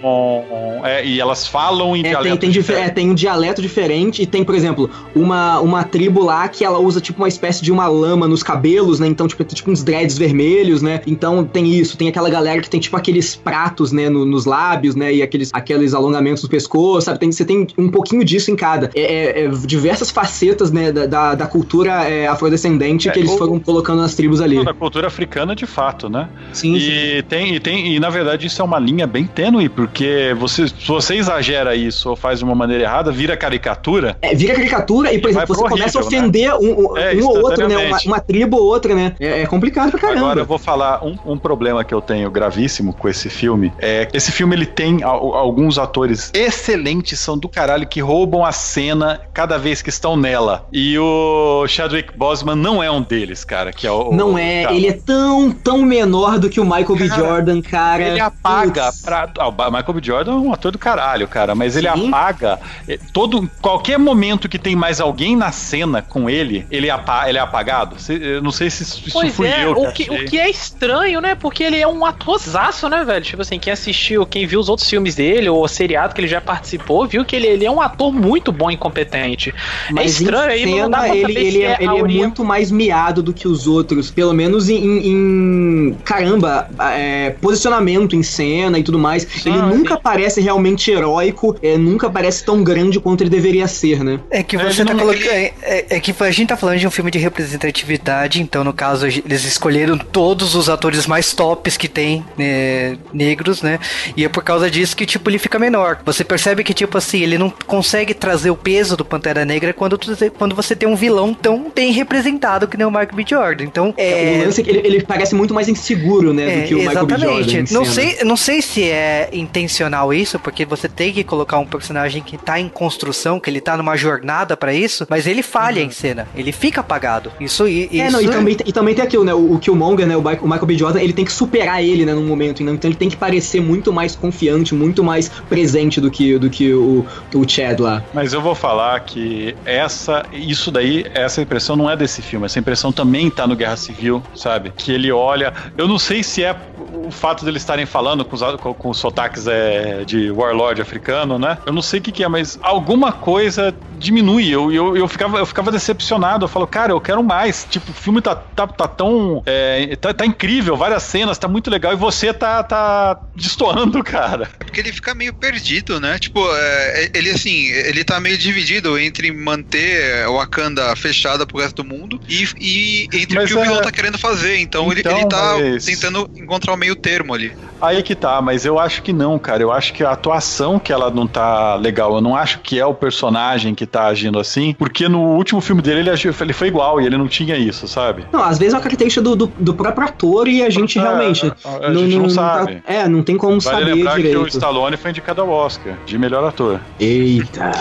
[0.84, 2.38] é, e elas falam em É, tem, dialeto.
[2.38, 6.48] tem, dife- é, tem um dialeto diferente e tem, por exemplo, uma, uma tribo lá
[6.48, 9.08] que ela usa tipo uma espécie de uma lama nos cabelos, né?
[9.08, 11.02] Então, tipo, tem tipo uns dreads vermelhos, né?
[11.08, 14.96] Então tem isso, tem aquela galera que tem tipo aqueles pratos, né, no- nos lábios,
[14.96, 15.14] né?
[15.14, 17.20] E aqueles, aqueles alongamentos no pescoço, sabe?
[17.20, 18.90] Tem, você tem um pouquinho disso em cada.
[18.96, 23.60] É, é- é diversas facetas, né, da, da, cultura é, afrodescendente É, que eles foram
[23.60, 24.64] colocando nas tribos ali.
[24.66, 26.30] Da cultura africana, de fato, né?
[26.52, 26.88] Sim, e, sim.
[27.18, 30.68] E tem, e tem, e na verdade isso é uma linha bem tênue, porque você,
[30.68, 34.18] se você exagera isso ou faz de uma maneira errada, vira caricatura.
[34.24, 36.28] É, vira caricatura e, por exemplo, você começa a horrível, né?
[36.28, 37.78] ofender um, um- É, um ou outro, né?
[37.78, 39.14] Uma, uma tribo ou outra, né?
[39.20, 40.22] É, é complicado pra caramba.
[40.22, 43.43] Agora eu vou falar um, um problema que eu tenho gravíssimo com esse filme.
[43.80, 48.46] É que esse filme ele tem al- alguns atores excelentes, são do caralho, que roubam
[48.46, 50.68] a cena cada vez que estão nela.
[50.72, 53.72] E o Chadwick Boseman não é um deles, cara.
[53.74, 56.64] Que é o, Não o- é, cara, ele é tão, tão menor do que o
[56.66, 57.08] Michael B.
[57.10, 58.04] Cara, Jordan, cara.
[58.04, 59.02] Ele apaga Putz.
[59.02, 59.30] pra.
[59.38, 60.02] Ah, o Michael B.
[60.04, 61.54] Jordan é um ator do caralho, cara.
[61.56, 62.08] Mas ele Sim.
[62.10, 62.60] apaga.
[62.88, 67.38] eh, Todo, qualquer momento que tem mais alguém na cena com ele, ele, apa, ele
[67.38, 67.96] é apagado.
[68.10, 69.72] Eu não sei se isso Pois fui é, eu.
[69.74, 71.36] o que, o que é estranho, né?
[71.36, 73.24] Porque ele é um atorzaço, né, velho?
[73.34, 76.28] Tipo assim, quem assistiu, quem viu os outros filmes dele, ou o seriado que ele
[76.28, 79.52] já participou, viu que ele, ele é um ator muito bom e competente.
[79.90, 82.04] Mas é estranho, em aí não cena, dá pra ele, ele é, é, ele é
[82.04, 84.12] muito mais miado do que os outros.
[84.12, 84.76] Pelo menos em.
[84.76, 89.26] em- em- caramba, é, posicionamento em cena e tudo mais.
[89.44, 90.02] ele nunca sim.
[90.04, 94.20] parece realmente heróico, é, nunca parece tão grande quanto ele deveria ser, né?
[94.30, 95.26] É que É, você tá não- colocando.
[95.26, 98.74] É, é- é que a gente tá falando de um filme de representatividade, então no
[98.74, 103.80] caso eles escolheram todos os atores mais tops que tem né, negros, né?
[104.18, 106.00] E é por causa disso que, tipo, ele fica menor.
[106.06, 109.98] Você percebe que, tipo assim, ele não consegue trazer o peso do Pantera Negra quando,
[109.98, 113.24] tu- quando você tem um vilão tão bem representado que nem o Mark B.
[113.28, 113.64] Jordan.
[113.64, 114.44] Então, O é.
[114.46, 116.44] lance é que ele, ele parece muito mais inseguro, né?
[116.44, 117.18] É, do que o Michael B.
[117.18, 117.64] Jordan.
[117.72, 122.22] Não sei, não sei se é intencional isso, porque você tem que colocar um personagem
[122.22, 125.90] que tá em construção, que ele tá numa jornada pra isso, mas ele falha em
[125.92, 127.32] cena, ele fica apagado.
[127.40, 129.34] Isso e É, isso não, e também, e também tem aquilo, né?
[129.34, 130.16] O, o Killmonger, né?
[130.18, 130.78] O, o Michael B.
[130.78, 132.14] Jordan, ele tem que superar ele, né?
[132.14, 132.64] Num momento.
[132.64, 136.50] né, Então ele tem que parecer muito mais confiante, muito mais presente do que, do
[136.50, 138.04] que o, o Chad lá.
[138.14, 142.46] Mas eu vou falar que essa, isso daí, essa impressão não é desse filme.
[142.46, 144.72] Essa impressão também tá no Guerra Civil, sabe?
[144.76, 145.54] Que ele olha.
[145.78, 146.56] Eu não sei se é
[146.94, 151.38] o fato deles estarem falando com os, com, com os sotaques é, de warlord africano,
[151.38, 151.58] né?
[151.66, 154.50] Eu não sei o que, que é, mas alguma coisa diminui.
[154.50, 156.46] Eu, eu, eu, ficava, eu ficava decepcionado.
[156.46, 157.66] Eu falo, cara, eu quero mais.
[157.70, 159.42] Tipo, o filme tá, tá, tá tão.
[159.46, 161.94] é, tá, tá incrível, várias cenas, tá muito legal.
[161.94, 163.03] E você tá, tá
[163.36, 164.50] destoando, cara.
[164.60, 166.18] É porque ele fica meio perdido, né?
[166.20, 171.84] Tipo, é, ele assim, ele tá meio dividido entre manter o Wakanda fechada pro resto
[171.84, 174.58] do mundo e, e entre Mas o que o é- vilão tá querendo fazer.
[174.58, 177.54] Então, ele, Então, ele tá mas- tentando encontrar o meio termo ali.
[177.82, 179.62] Aí que tá, mas eu acho que não, cara.
[179.62, 182.16] Eu acho que a atuação que ela não tá legal.
[182.16, 185.82] Eu não acho que é o personagem que tá agindo assim, porque no último filme
[185.82, 188.26] dele ele, agiu, ele foi igual e ele não tinha isso, sabe?
[188.32, 191.02] Não, às vezes é uma característica do, do, do próprio ator e a gente É,
[191.02, 191.52] realmente.
[191.66, 192.76] a gente não sabe.
[192.76, 194.48] tá- é, não tem como Vale saber lembrar que o.
[194.48, 196.80] Stallone foi indicado ao Oscar de melhor ator.
[197.00, 197.72] Eita.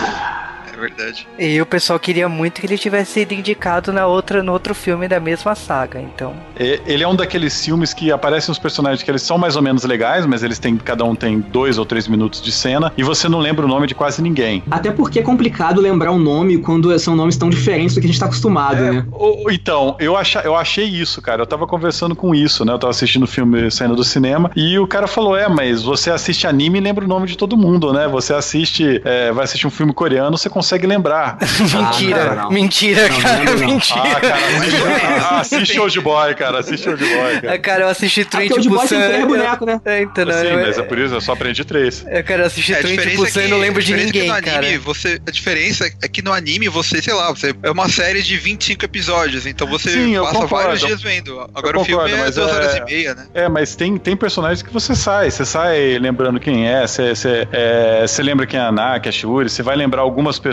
[0.83, 1.27] Verdade.
[1.39, 5.07] E o pessoal queria muito que ele tivesse sido indicado na outra, no outro filme
[5.07, 6.01] da mesma saga.
[6.01, 9.55] Então, E- Ele é um daqueles filmes que aparecem os personagens que eles são mais
[9.55, 12.91] ou menos legais, mas eles têm cada um tem dois ou três minutos de cena
[12.97, 14.63] e você não lembra o nome de quase ninguém.
[14.69, 18.09] Até porque é complicado lembrar um nome quando são nomes tão diferentes do que a
[18.09, 19.05] gente tá acostumado, É, né?
[19.11, 21.41] o- então, eu, acha, eu achei isso, cara.
[21.41, 22.73] Eu tava conversando com isso, né?
[22.73, 26.09] Eu tava assistindo o filme saindo do cinema e o cara falou: É, mas você
[26.11, 28.07] assiste anime e lembra o nome de todo mundo, né?
[28.07, 31.37] Você assiste, é, vai assistir um filme coreano, você consegue lembrar.
[31.59, 32.51] mentira, não, não.
[32.51, 34.01] mentira, Não, cara, mentira.
[34.03, 34.81] Ah, cara, assiste,
[35.23, 36.59] ah, assiste Old Boy, cara.
[36.59, 37.59] Assiste Old Boy, Ah, cara.
[37.59, 39.07] cara, eu assisti Ah, Train to boy tem Busan.
[39.07, 39.81] três eu- bonecos, né?
[39.85, 42.05] É, então, não, Sim, eu, mas é por isso, eu só aprendi três.
[42.09, 44.27] eu quero assistir É, a Train to é Busan e não lembro de é ninguém,
[44.27, 44.79] no anime, cara.
[44.79, 48.37] Você, a diferença é que no anime você, sei lá, você é uma série de
[48.37, 50.65] 25 episódios, então você Sim, eu passa concordo.
[50.65, 51.39] vários dias vendo.
[51.53, 53.25] Agora Eu o filme concordo, é duas é- horas e meia, né?
[53.33, 55.29] É, mas tem, tem personagens que você sai.
[55.31, 59.11] Você sai lembrando quem é, você, você, é, você lembra quem é a Naka, a
[59.11, 60.52] Shuri, você vai lembrar algumas pessoas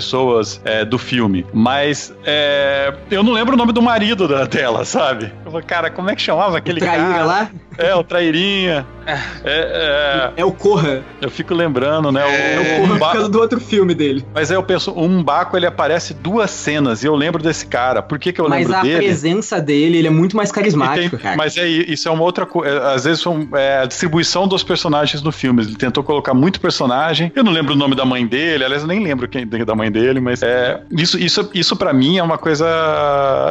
[0.64, 1.46] é, do filme.
[1.52, 5.32] Mas é, eu não lembro o nome do marido da, dela, sabe?
[5.44, 7.24] Eu falo, cara, como é que chamava aquele Traíra cara?
[7.24, 8.86] lá É, o Trairinha.
[9.44, 11.02] É, é o Corra.
[11.20, 12.22] é, eu fico lembrando, né?
[12.22, 14.24] É, É o, o Corra por causa do outro filme dele.
[14.34, 18.02] Mas aí eu penso, o Umbaco ele aparece duas cenas e eu lembro desse cara.
[18.02, 18.98] Por que, que eu Mas lembro a dele?
[18.98, 21.36] presença dele, ele é muito mais carismático, tem- cara.
[21.36, 22.90] mas é, isso é uma outra coisa.
[22.92, 25.62] Às vezes são, é, a distribuição dos personagens no filme.
[25.62, 27.32] Ele tentou colocar muito personagem.
[27.34, 29.90] Eu não lembro o nome da mãe dele, aliás, eu nem lembro quem da mãe
[29.90, 32.66] dele, mas é, isso, isso, isso para mim é uma coisa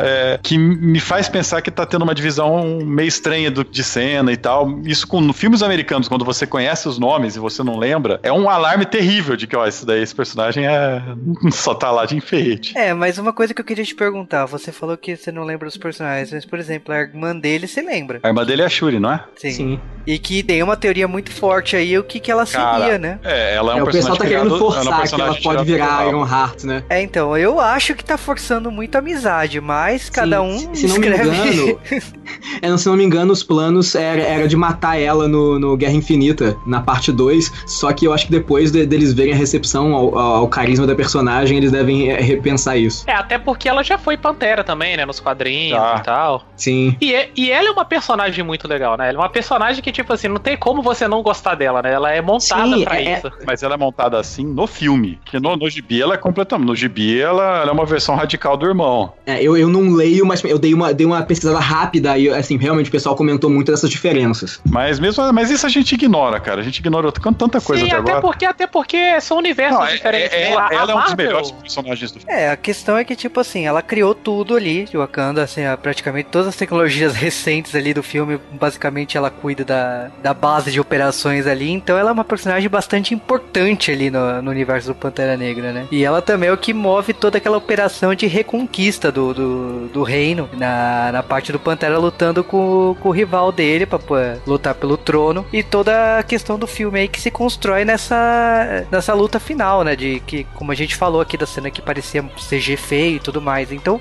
[0.03, 4.09] é, que me faz pensar que tá tendo uma divisão meio estranha do- de cena
[4.32, 4.80] e tal.
[4.86, 8.32] Isso com no filmes americanos, quando você conhece os nomes e você não lembra, é
[8.32, 11.01] um alarme terrível de que, ó, esse daí, esse personagem é
[11.51, 12.78] só tá lá de enfeite.
[12.78, 15.68] É, mas uma coisa que eu queria te perguntar, você falou que você não lembra
[15.68, 18.20] os personagens, mas por exemplo, a irmã dele você lembra.
[18.24, 19.24] A irmã dele é a Shuri, não é?
[19.36, 19.51] Sim.
[19.51, 19.80] Sim.
[20.07, 23.20] E que tem uma teoria muito forte aí, o que que ela seria, Cara, né?
[23.24, 24.99] É, ela é um É, o pessoal tá personagem querendo é um forçar que ela
[24.99, 26.07] personagem pode virar.
[26.07, 26.84] Iron Heart, né?
[26.89, 30.82] É, então, eu acho que tá forçando muito a amizade, mas cada Sim, um se-
[30.82, 31.30] se não me escreve.
[31.30, 31.80] engano,
[32.62, 35.78] É, não, se não me engano, os planos era, era de matar ela no, no
[35.78, 37.52] Guerra Infinita, na parte 2.
[37.66, 40.95] Só que eu acho que depois de- deles verem a recepção ao, ao carisma da
[40.95, 43.04] personagem, eles devem é, repensar isso.
[43.08, 45.06] É, até porque ela já foi Pantera também, né?
[45.06, 45.97] Nos quadrinhos Tá.
[46.00, 46.43] e tal.
[46.56, 46.95] Sim.
[47.02, 49.10] E, é- e ela é uma personagem muito legal, né?
[49.10, 51.93] Ela é uma personagem que, tipo assim, não tem como você não gostar dela, né?
[51.93, 53.32] Ela é montada Sim, pra é- isso.
[53.45, 55.20] Mas ela é montada assim no filme.
[55.24, 56.68] Porque no, no gibi ela é completamente.
[56.68, 59.14] No gibi ela, ela é uma versão radical do irmão.
[59.26, 62.58] É, eu, eu não leio, mas eu dei uma, dei uma pesquisada rápida e, assim,
[62.58, 64.62] realmente o pessoal comentou muito dessas diferenças.
[64.70, 65.32] Mas mesmo.
[65.34, 66.62] Mas isso a gente ignora, cara.
[66.62, 68.22] A gente ignora tanta coisa Sim, até até agora.
[68.22, 70.34] porque, até porque são universos Não, é- diferentes.
[70.34, 70.56] é- né?
[70.56, 72.34] A- a ela é um dos melhores personagens do filme.
[72.34, 75.78] É, a questão é que, tipo assim, ela criou tudo ali de Wakanda, assim, a-
[75.78, 80.80] praticamente todas as tecnologias recentes ali do filme, basicamente ela cuida da, da base de
[80.80, 85.36] operações ali, então ela é uma personagem bastante importante ali no, no universo do Pantera
[85.38, 85.88] Negra, né?
[85.92, 90.04] E ela também é o que move toda aquela operação de reconquista do, do, do
[90.04, 94.16] reino, na, na parte do Pantera lutando com, com o rival dele pra pô,
[94.46, 99.14] lutar pelo trono, e toda a questão do filme aí que se constrói nessa, nessa
[99.14, 99.96] luta final, né?
[99.96, 103.42] De que, como a gente falou aqui da cena que parecia CG feio e tudo
[103.42, 103.72] mais.
[103.72, 104.00] Então,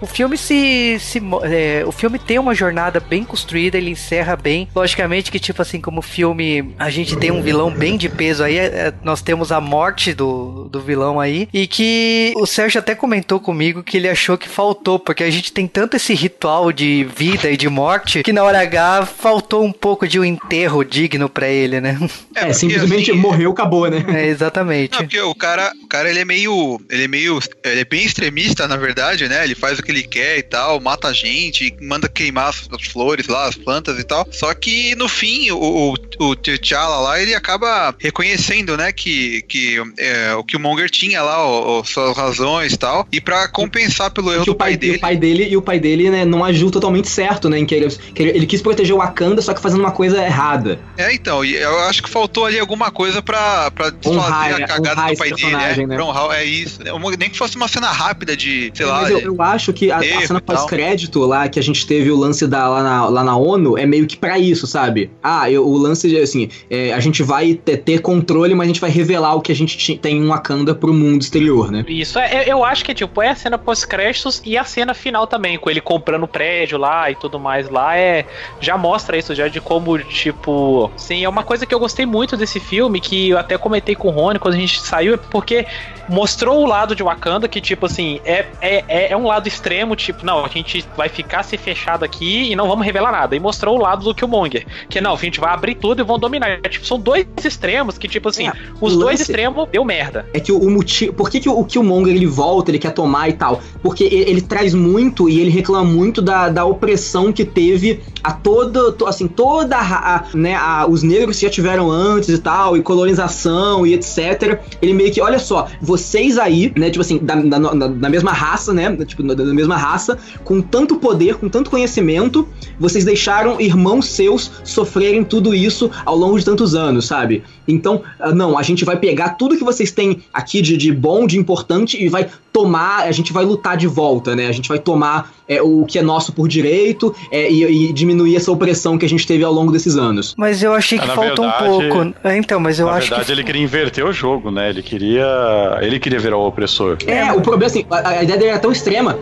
[0.00, 0.98] o filme se.
[1.00, 4.68] se é, o filme tem uma jornada bem construída, ele encerra bem.
[4.74, 8.58] Logicamente que, tipo assim, como filme, a gente tem um vilão bem de peso aí.
[8.58, 11.48] é, é, nós temos a morte do, do vilão aí.
[11.52, 15.52] E que o Sérgio até comentou comigo que ele achou que faltou, porque a gente
[15.52, 19.72] tem tanto esse ritual de vida e de morte que na hora H faltou um
[19.72, 21.98] pouco de um enterro digno pra ele, né?
[22.34, 24.04] É, porque, simplesmente assim, morreu, acabou, né?
[24.08, 24.92] É, exatamente.
[24.92, 26.80] Não, porque o cara, o cara ele é meio.
[26.90, 27.38] Ele é meio.
[27.64, 29.44] Ele é bem extremista, na verdade, né?
[29.44, 32.86] Ele faz o que ele quer e tal, mata a gente, manda queimar as, as
[32.86, 34.26] flores lá, as plantas e tal.
[34.30, 39.76] Só que no fim, o, o, o T'Challa lá, ele acaba reconhecendo, né, que, que
[39.98, 43.06] é, o que o Monger tinha lá, o, o- suas razões e tal.
[43.12, 44.96] E pra compensar pelo erro do pai, pai, dele.
[44.96, 47.58] o pai dele e o pai dele, né, não agiu totalmente certo, né?
[47.58, 50.22] Em que ele, que ele, ele quis proteger o Wakanda, só que fazendo uma coisa
[50.22, 50.78] errada.
[50.96, 55.16] É, então, eu acho que faltou ali alguma coisa pra, pra desfazer a cagada do
[55.16, 55.94] pai dele, é, né?
[55.96, 56.82] pra honrar, é isso.
[56.82, 56.92] né?
[56.92, 59.90] Uma- Nem que fosse uma cena rápida de, sei lá, Mas eu, eu acho que
[59.90, 63.24] a, a cena pós-crédito lá, que a gente teve o lance da, lá, na, lá
[63.24, 65.10] na ONU, é meio que pra isso, sabe?
[65.22, 68.68] Ah, eu- o lance de, assim, é, a gente vai ter, ter controle, mas a
[68.68, 71.84] gente vai revelar o que a gente tem em Wakanda pro mundo exterior, né?
[71.88, 75.58] Isso, é, eu acho que tipo, é a cena pós-créditos e a cena final também,
[75.58, 78.24] com ele comprando o prédio lá e tudo mais lá, é.
[78.60, 80.90] Já mostra isso, já de como, tipo.
[80.94, 84.08] Sim, é uma coisa que eu gostei muito desse filme, que eu até comentei com
[84.08, 85.66] o Rony quando a gente saiu, é porque
[86.06, 89.96] mostrou o lado de Wakanda, que, tipo assim, é, é, é- é um lado extremo,
[89.96, 93.34] tipo, não, a gente vai ficar se fechado aqui e não vamos revelar nada.
[93.34, 96.18] E mostrou o lado do Killmonger, que não, a gente vai abrir tudo e vão
[96.18, 96.60] dominar.
[96.68, 100.26] Tipo, são dois extremos que, tipo assim, É, os dois extremos deu merda.
[100.34, 101.14] É que o, o motivo.
[101.14, 103.62] Por que, que o, Killmonger ele volta, ele quer tomar e tal?
[103.82, 108.32] Porque ele, ele traz muito e ele reclama muito da, da opressão que teve a
[108.74, 108.92] toda.
[108.92, 112.76] to- assim, toda a, a- né, a- os negros que já tiveram antes e tal,
[112.76, 114.60] e colonização e etc.
[114.82, 117.58] Ele meio que, olha só, vocês aí, né, tipo assim, da, da-
[117.88, 118.94] da mesma raça, né?
[119.06, 122.46] Tipo, da, da mesma raça, com tanto poder, com tanto conhecimento,
[122.78, 127.42] vocês deixaram irmãos seus sofrerem tudo isso ao longo de tantos anos, sabe?
[127.66, 131.26] Então, ah, não, a gente vai pegar tudo que vocês têm aqui de, de bom,
[131.26, 134.46] de importante e vai tomar, a gente vai lutar de volta, né?
[134.48, 138.36] A gente vai tomar é, o que é nosso por direito é, e, e diminuir
[138.36, 140.34] essa opressão que a gente teve ao longo desses anos.
[140.36, 142.14] Mas eu achei Ah, que na faltou verdade- um pouco.
[142.24, 143.32] É, então, mas eu Na acho verdade, que.
[143.32, 144.70] ele queria inverter o jogo, né?
[144.70, 145.78] Ele queria.
[145.82, 146.96] Ele queria virar o opressor.
[147.06, 149.18] É, o problema assim, a, a ideia dele era tão extrema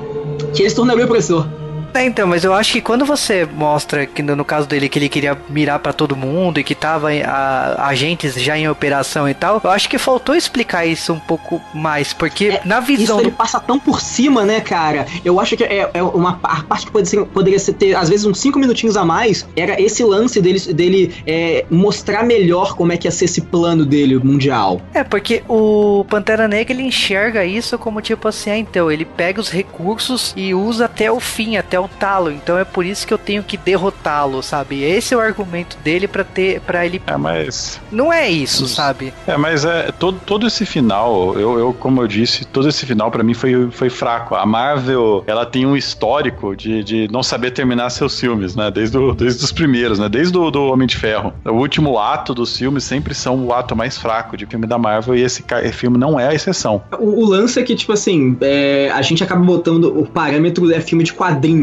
[0.54, 1.46] que ele se tornaria opressor.
[1.94, 5.08] É, então, mas eu acho que quando você mostra que no, caso dele que ele
[5.08, 9.60] queria mirar pra todo mundo e que tava a, agentes já em operação e tal,
[9.62, 13.30] eu acho que faltou explicar isso um pouco mais, porque É, na Isso visão ele
[13.30, 15.06] do passa tão por cima, né, cara?
[15.24, 18.08] Eu acho que é, é uma a parte que pode ser, poderia ser ter, às
[18.08, 19.46] vezes, uns cinco minutinhos a mais.
[19.56, 23.84] Era esse lance dele, dele é, mostrar melhor como é que ia ser esse plano
[23.84, 24.80] dele mundial.
[24.94, 29.40] É, porque o Pantera Negra ele enxerga isso como tipo assim, ah, então ele pega
[29.40, 32.30] os recursos e usa até o fim, até o talo.
[32.30, 34.82] Então é por isso que eu tenho que derrotá-lo, sabe?
[34.82, 37.80] Esse é o argumento dele pra ter para ele É, mas.
[37.90, 39.12] não é isso, sabe?
[39.26, 43.10] É, mas é todo, todo esse final, eu, eu como eu disse, todo esse final
[43.10, 44.34] pra mim foi, foi fraco.
[44.34, 48.70] A Marvel, ela tem um histórico de, de não saber terminar seus filmes, né?
[48.70, 50.08] Desde, o, desde os primeiros, né?
[50.08, 51.32] Desde o do Homem de Ferro.
[51.44, 55.14] O último ato dos filmes sempre são o ato mais fraco de filme da Marvel
[55.14, 56.82] e esse, filme não é a exceção.
[56.98, 60.80] O, o lance é que, tipo assim, é, a gente acaba botando o parâmetro é
[60.80, 61.12] filme de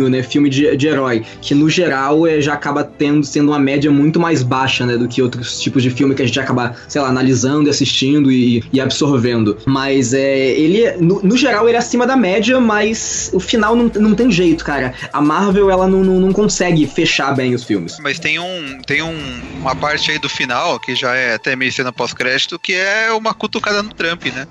[0.09, 3.91] né, filme de, de herói, que no geral é, já acaba tendo sendo uma média
[3.91, 7.01] muito mais baixa, né, do que outros tipos de filme que a gente acaba, sei
[7.01, 9.57] lá, analisando assistindo e, e absorvendo.
[9.65, 13.91] Mas é, ele, no, no geral, ele é acima da média, mas o final não,
[13.95, 14.93] não tem jeito, cara.
[15.13, 17.97] A Marvel, ela não, não, não consegue fechar bem os filmes.
[18.01, 21.71] Mas tem, um, tem um, uma parte aí do final, que já é até meio
[21.71, 24.47] cena pós-crédito, que é uma cutucada no Trump, né?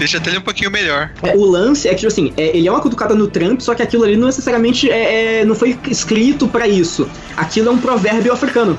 [0.00, 1.10] Deixa até ele um pouquinho melhor.
[1.22, 3.74] É, o lance é que, tipo assim, é, ele é uma cutucada no Trump, só
[3.74, 7.06] que aquilo ali não necessariamente é, é- não foi escrito pra isso.
[7.36, 8.78] Aquilo é um provérbio africano.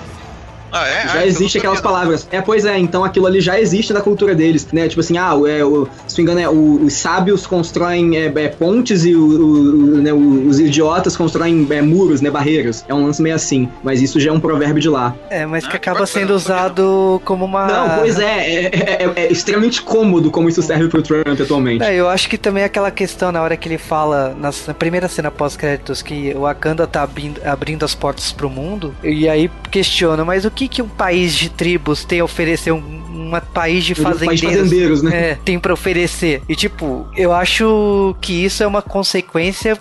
[0.72, 1.08] Ah, é?
[1.08, 1.98] já Ah, existe eu não aquelas sabia, não.
[2.00, 2.28] palavras.
[2.32, 4.88] É, pois é, então aquilo ali já existe na cultura deles, né?
[4.88, 8.18] Tipo assim, ah, o- é, o, se não me engano, é, o- os sábios constroem
[8.18, 12.30] é, é, pontes e o- o- o- né, os idiotas constroem é, muros, né?
[12.30, 12.86] Barreiras.
[12.88, 13.70] É um lance meio assim.
[13.84, 15.16] Mas isso já é um provérbio de lá.
[15.30, 17.68] É, mas que Ah, acaba bacana, sendo usado como uma.
[17.68, 21.84] Não, pois é, é, é- é- é extremamente cômodo como isso serve pro Trump atualmente.
[21.84, 25.30] É, eu acho que também aquela questão na hora que ele fala, na primeira cena
[25.32, 30.46] pós-créditos, que o Wakanda tá abrindo, abrindo as portas pro mundo, e aí questiona, mas
[30.46, 34.04] o que que um país de tribos tem a oferecer, um, um país de Um
[34.04, 35.30] país de fazendeiros, fazendeiros, né?
[35.32, 36.42] é, tem pra oferecer?
[36.48, 39.78] E tipo, eu acho que isso é uma consequência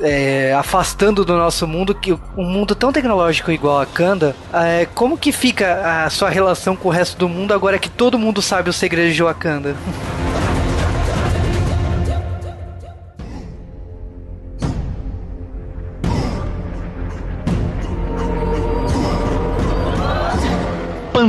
[0.00, 5.16] é, afastando do nosso mundo que um mundo tão tecnológico igual a Kanda, é, como
[5.16, 8.70] que fica a sua relação com o resto do mundo agora que todo mundo sabe
[8.70, 9.76] os segredos de Wakanda?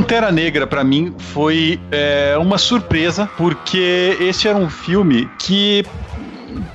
[0.06, 5.84] Pantera Negra, pra mim, foi é, uma surpresa, porque esse era um filme que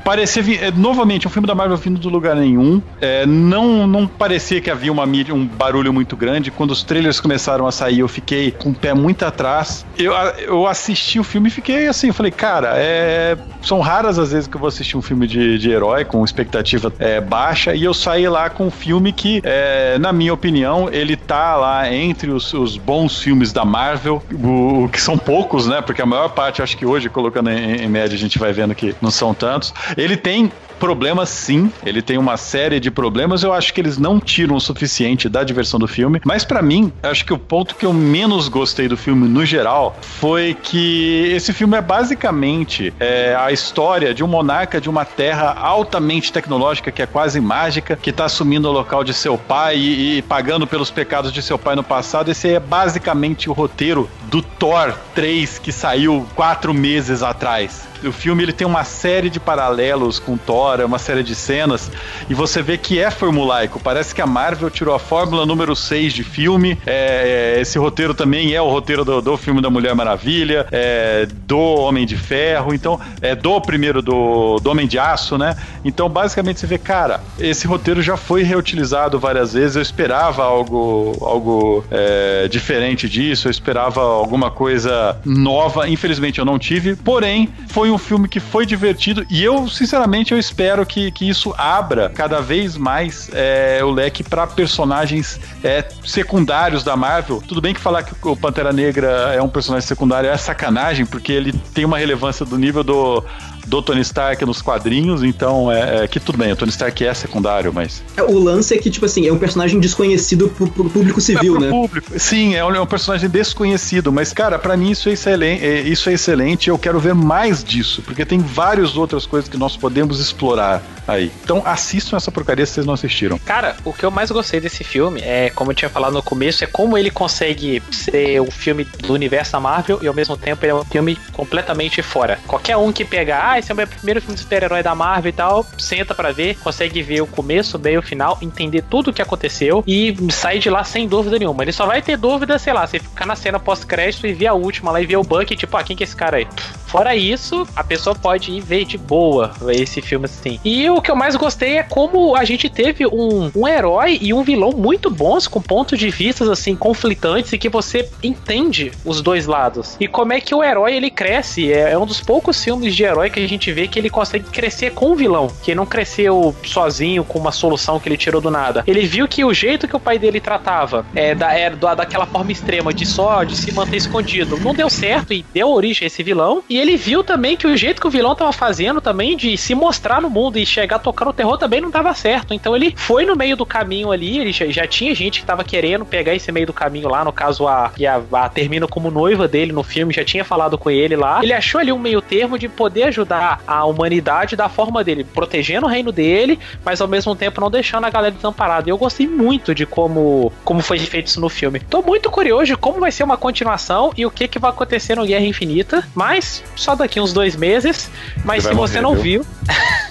[0.03, 2.81] parecia é, novamente um filme da Marvel vindo do lugar nenhum.
[2.99, 6.51] É, não, não parecia que havia uma mídia, um barulho muito grande.
[6.51, 9.85] Quando os trailers começaram a sair, eu fiquei com o pé muito atrás.
[9.97, 14.47] Eu, eu assisti o filme e fiquei assim, falei, cara, é, são raras as vezes
[14.47, 17.93] que eu vou assistir um filme de, de herói com expectativa é, baixa e eu
[17.93, 22.53] saí lá com um filme que, é, na minha opinião, ele tá lá entre os,
[22.53, 25.81] os bons filmes da Marvel, o, o que são poucos, né?
[25.81, 28.73] Porque a maior parte, acho que hoje, colocando em, em média, a gente vai vendo
[28.73, 29.70] que não são tantos.
[29.97, 30.51] Ele tem
[30.81, 34.59] problemas sim, ele tem uma série de problemas, eu acho que eles não tiram o
[34.59, 38.47] suficiente da diversão do filme, mas pra mim, acho que o ponto que eu menos
[38.47, 44.23] gostei do filme no geral foi que esse filme é basicamente é, a história de
[44.23, 48.71] um monarca de uma terra altamente tecnológica, que é quase mágica, que tá assumindo o
[48.71, 52.31] local de seu pai e, e pagando pelos pecados de seu pai no passado.
[52.31, 57.90] Esse é basicamente o roteiro do Thor 3 que saiu quatro meses atrás.
[58.03, 61.91] O filme ele tem uma série de paralelos com Thor, é uma série de cenas,
[62.29, 63.79] e você vê que é formulaico.
[63.79, 66.77] Parece que a Marvel tirou a fórmula número 6 de filme.
[66.85, 71.27] É, é, esse roteiro também é o roteiro do, do filme da Mulher Maravilha, é,
[71.45, 75.55] do Homem de Ferro, então é do primeiro do, do Homem de Aço, né?
[75.83, 79.75] Então, basicamente, você vê, cara, esse roteiro já foi reutilizado várias vezes.
[79.75, 85.87] Eu esperava algo, algo é, diferente disso, eu esperava alguma coisa nova.
[85.87, 86.95] Infelizmente, eu não tive.
[86.95, 91.53] Porém, foi um filme que foi divertido e eu, sinceramente, eu espero que, que isso
[91.57, 97.41] abra cada vez mais é, o leque para personagens é, secundários da Marvel.
[97.47, 101.31] Tudo bem que falar que o Pantera Negra é um personagem secundário é sacanagem, porque
[101.31, 103.23] ele tem uma relevância do nível do,
[103.65, 107.13] do Tony Stark nos quadrinhos, então é, é que tudo bem, o Tony Stark é
[107.13, 108.03] secundário, mas.
[108.27, 111.57] O lance é que, tipo assim, é um personagem desconhecido pro, pro público civil, é
[111.57, 111.69] pro né?
[111.69, 112.19] público.
[112.19, 115.81] Sim, é um, é um personagem desconhecido, mas, cara, pra mim isso é, excelente, é,
[115.81, 116.69] isso é excelente.
[116.69, 121.31] Eu quero ver mais disso, porque tem várias outras coisas que nós podemos explorar aí.
[121.43, 123.37] Então assistam essa porcaria se vocês não assistiram.
[123.39, 126.63] Cara, o que eu mais gostei desse filme é, como eu tinha falado no começo,
[126.63, 130.63] é como ele consegue ser um filme do universo da Marvel e ao mesmo tempo
[130.63, 132.39] ele é um filme completamente fora.
[132.47, 135.29] Qualquer um que pegar, ah, esse é o meu primeiro filme de super-herói da Marvel
[135.29, 139.13] e tal, senta pra ver, consegue ver o começo, meio, o final, entender tudo o
[139.13, 141.63] que aconteceu e sair de lá sem dúvida nenhuma.
[141.63, 144.53] Ele só vai ter dúvida, sei lá, você ficar na cena pós-crédito e ver a
[144.53, 146.47] última lá e ver o Bucky, tipo, ah, quem que é esse cara aí?
[146.91, 150.59] Fora isso, a pessoa pode ir ver de boa esse filme assim.
[150.63, 154.33] E o que eu mais gostei é como a gente teve um, um herói e
[154.33, 159.21] um vilão muito bons, com pontos de vistas assim conflitantes e que você entende os
[159.21, 159.95] dois lados.
[160.01, 161.71] E como é que o herói ele cresce?
[161.71, 164.45] É, é um dos poucos filmes de herói que a gente vê que ele consegue
[164.49, 168.51] crescer com o vilão, que não cresceu sozinho com uma solução que ele tirou do
[168.51, 168.83] nada.
[168.87, 172.25] Ele viu que o jeito que o pai dele tratava é, da, é da, daquela
[172.25, 176.07] forma extrema de só de se manter escondido não deu certo e deu origem a
[176.07, 176.63] esse vilão.
[176.69, 179.73] E ele viu também que o jeito que o vilão tava fazendo também de se
[179.73, 182.53] mostrar no mundo e chegar tocando o terror também não dava certo.
[182.53, 185.63] Então ele foi no meio do caminho ali, ele já, já tinha gente que tava
[185.63, 189.11] querendo pegar esse meio do caminho lá, no caso a que a, a termina como
[189.11, 191.43] noiva dele no filme, já tinha falado com ele lá.
[191.43, 195.85] Ele achou ali um meio termo de poder ajudar a humanidade da forma dele, protegendo
[195.85, 198.89] o reino dele, mas ao mesmo tempo não deixando a galera desamparada.
[198.89, 201.79] E eu gostei muito de como, como foi feito isso no filme.
[201.79, 205.15] Tô muito curioso de como vai ser uma continuação e o que, que vai acontecer
[205.15, 208.09] no Guerra Infinita, mas só daqui uns dois meses.
[208.43, 209.45] Mas Ele se você morrer, não viu.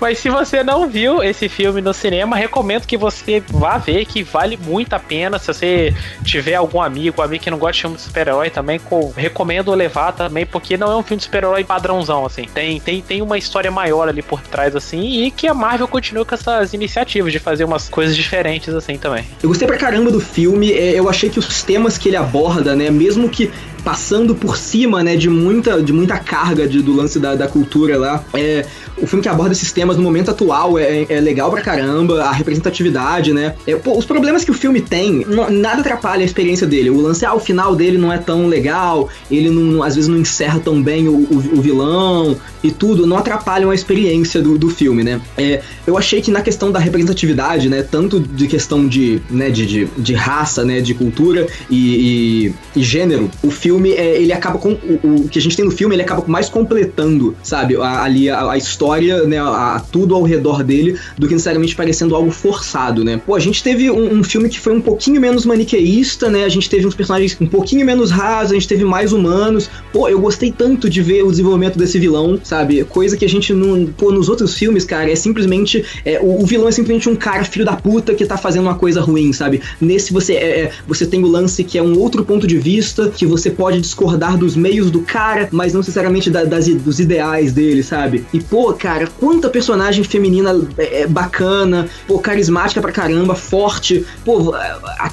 [0.00, 4.22] mas se você não viu esse filme no cinema, recomendo que você vá ver, que
[4.22, 5.38] vale muito a pena.
[5.38, 9.12] Se você tiver algum amigo, amigo que não gosta de filme de super-herói também, co-
[9.16, 12.44] recomendo levar também, porque não é um filme de super-herói padrãozão, assim.
[12.52, 16.24] Tem, tem, tem uma história maior ali por trás, assim, e que a Marvel continua
[16.24, 19.24] com essas iniciativas de fazer umas coisas diferentes, assim, também.
[19.42, 22.74] Eu gostei pra caramba do filme, é, eu achei que os temas que ele aborda,
[22.74, 23.50] né, mesmo que
[23.84, 27.98] passando por cima, né, de muita, de muita carga de- do lance da, da cultura
[27.98, 28.64] lá, é,
[28.96, 32.32] o filme que aborda esses temas no momento atual é, é legal pra caramba, a
[32.32, 36.66] representatividade, né, é, pô, os problemas que o filme tem, não- nada atrapalha a experiência
[36.66, 40.08] dele, o lance, ah, o final dele não é tão legal, ele não, às vezes
[40.08, 44.56] não encerra tão bem o, o- o vilão e tudo, não atrapalham a experiência do,
[44.56, 48.86] do filme, né, é, eu achei que na questão da representatividade, né, tanto de questão
[48.86, 53.71] de, né, de, de, de raça, né, de cultura e, e- e gênero, o filme,
[53.86, 56.48] é, ele acaba com, o, o que a gente tem no filme, ele acaba mais
[56.48, 61.26] completando, sabe, a- ali a, a história, né, a, a tudo ao redor dele, do
[61.26, 63.20] que necessariamente parecendo algo forçado, né.
[63.24, 66.48] Pô, a gente teve um, um filme que foi um pouquinho menos maniqueísta, né, a
[66.48, 70.20] gente teve uns personagens um pouquinho menos rasos, a gente teve mais humanos, pô, eu
[70.20, 74.10] gostei tanto de ver o desenvolvimento desse vilão, sabe, coisa que a gente não, pô,
[74.12, 77.64] nos outros filmes, cara, é simplesmente, é, o, o vilão é simplesmente um cara filho
[77.64, 81.22] da puta que tá fazendo uma coisa ruim, sabe, nesse você, é, é, você tem
[81.22, 84.90] o lance que é um outro ponto de vista, que você pode discordar dos meios
[84.90, 89.48] do cara, mas não necessariamente da- das, dos ideais dele, sabe, e pô, cara, quanta
[89.48, 94.52] personagem feminina é, é, bacana, pô, carismática pra caramba, forte, pô,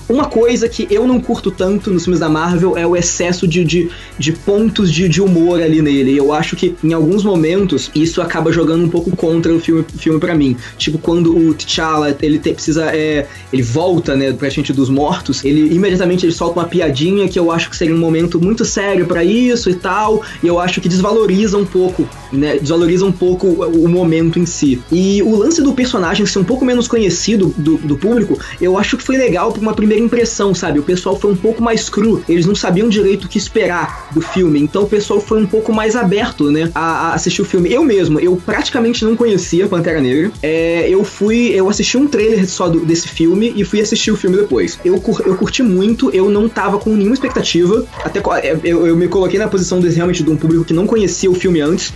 [0.10, 3.64] uma coisa que eu não curto tanto nos filmes da Marvel é o excesso de,
[3.64, 6.18] de, de pontos de, de humor ali nele.
[6.18, 10.20] Eu acho que em alguns momentos isso acaba jogando um pouco contra o filme, filme
[10.20, 10.58] para mim.
[10.78, 12.86] Tipo, quando o T'Challa ele te- precisa.
[12.96, 17.38] É, ele volta, né, pra gente dos mortos, ele imediatamente ele solta uma piadinha que
[17.38, 20.24] eu acho que seria um momento muito sério pra isso e tal.
[20.44, 22.58] E eu acho que desvaloriza um pouco, né?
[22.58, 24.82] Desvaloriza um pouco o, momento em si.
[24.92, 28.98] E o lance do personagem ser um pouco menos conhecido do, do público, eu acho
[28.98, 30.80] que foi legal por uma primeira impressão, sabe?
[30.80, 34.22] O pessoal foi um pouco mais cru, eles não sabiam direito o que esperar do
[34.22, 37.72] filme, então o pessoal foi um pouco mais aberto, né, a, a assistir o filme.
[37.72, 42.48] Eu mesmo, eu praticamente não conhecia Pantera Negra, é, eu fui, eu assisti um trailer
[42.48, 44.80] só do- desse filme e fui assistir o filme depois.
[44.86, 49.08] Eu, eu curti muito, eu não tava com nenhuma expectativa, até é, eu, eu me
[49.08, 51.94] coloquei na posição realmente de um público que não conhecia o filme antes,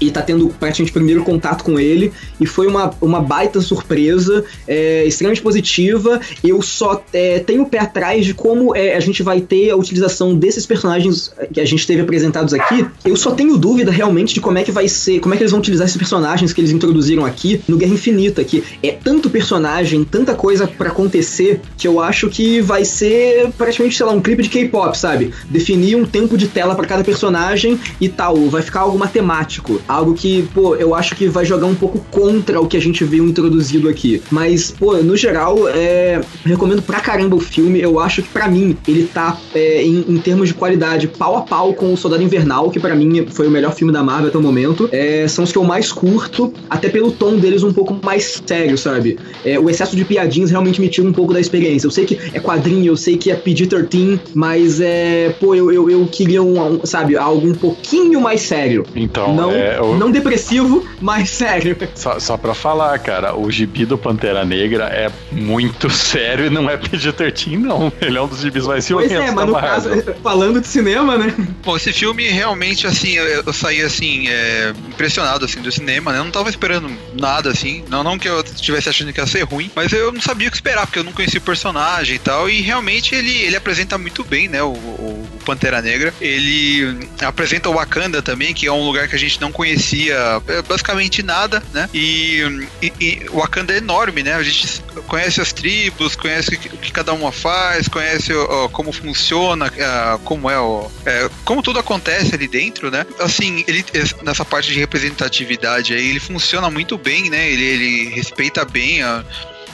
[0.00, 2.12] e tá tendo praticamente primeiro contato com ele.
[2.40, 6.20] E foi uma, uma baita surpresa, é, extremamente positiva.
[6.42, 9.76] Eu só é, tenho o pé atrás de como é, a gente vai ter a
[9.76, 12.86] utilização desses personagens que a gente teve apresentados aqui.
[13.04, 15.50] Eu só tenho dúvida realmente de como é que vai ser, como é que eles
[15.50, 20.04] vão utilizar esses personagens que eles introduziram aqui no Guerra Infinita, que é tanto personagem,
[20.04, 24.42] tanta coisa pra acontecer, que eu acho que vai ser praticamente, sei lá, um clipe
[24.42, 25.32] de K-pop, sabe?
[25.48, 29.80] Definir um tempo de tela pra cada personagem e tal, vai ficar algo matemático.
[29.88, 33.04] Algo que, pô, eu acho que vai jogar um pouco contra o que a gente
[33.04, 34.22] viu introduzido aqui.
[34.30, 37.80] Mas, pô, no geral, é, recomendo pra caramba o filme.
[37.80, 41.42] Eu acho que pra mim ele tá é, em, em termos de qualidade pau a
[41.42, 44.38] pau com o Soldado Invernal, que pra mim foi o melhor filme da Marvel até
[44.38, 44.88] o momento.
[44.92, 48.76] É, são os que eu mais curto, até pelo tom deles um pouco mais sério,
[48.76, 49.18] sabe?
[49.44, 51.86] É, o excesso de piadinhas realmente me tira um pouco da experiência.
[51.86, 55.90] Eu sei que é quadrinho, eu sei que é PG-13, mas é, pô, eu, eu,
[55.90, 58.84] eu queria um, um, sabe, algo um pouquinho mais sério.
[58.94, 61.76] Então, não, é, o- não depressivo, mas sério.
[61.94, 66.68] Só, só pra falar, cara, o gibi do Pantera Negra é muito sério e não
[66.68, 67.92] é PG-13, não.
[68.00, 69.90] Ele é um dos gibis mais Pois violentos é, mas no caso,
[70.22, 71.34] falando de cinema, né?
[71.64, 76.18] Bom, esse filme realmente, assim, eu, eu saí, assim, é, impressionado, assim, do cinema, né?
[76.18, 77.84] Eu não tava esperando nada, assim.
[77.88, 80.50] Não, não que eu estivesse achando que ia ser ruim, mas eu não sabia o
[80.50, 82.48] que esperar, porque eu não conhecia o personagem e tal.
[82.48, 84.62] E realmente ele, ele apresenta muito bem, né?
[84.62, 86.12] O, o- o Pantera Negra.
[86.20, 89.65] Ele apresenta o Wakanda também, que é um lugar que a gente não conhecia
[90.10, 91.88] é, basicamente nada, né?
[91.92, 94.34] E, e, e Wakanda é enorme, né?
[94.34, 98.32] A gente conhece as tribos, conhece o que, cada uma faz, conhece
[98.72, 100.90] como funciona, ah, como é o.
[101.04, 103.06] é, como tudo acontece ali dentro, né?
[103.20, 103.84] Assim, ele
[104.22, 107.50] nessa parte de representatividade aí, ele funciona muito bem, né?
[107.50, 109.24] Ele, ele respeita bem a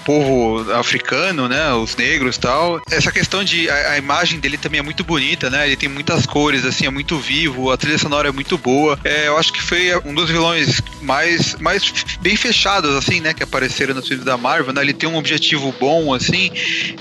[0.04, 1.72] povo africano, né?
[1.74, 2.80] Os negros tal.
[2.90, 3.68] Essa questão de.
[3.68, 5.66] A, a imagem dele também é muito bonita, né?
[5.66, 8.98] Ele tem muitas cores, assim, é muito vivo, a trilha sonora é muito boa.
[9.04, 13.34] É, eu acho que foi um dos vilões mais, mais bem fechados, assim, né?
[13.34, 14.82] Que apareceram no filme da Marvel, né?
[14.82, 16.50] Ele tem um objetivo bom, assim.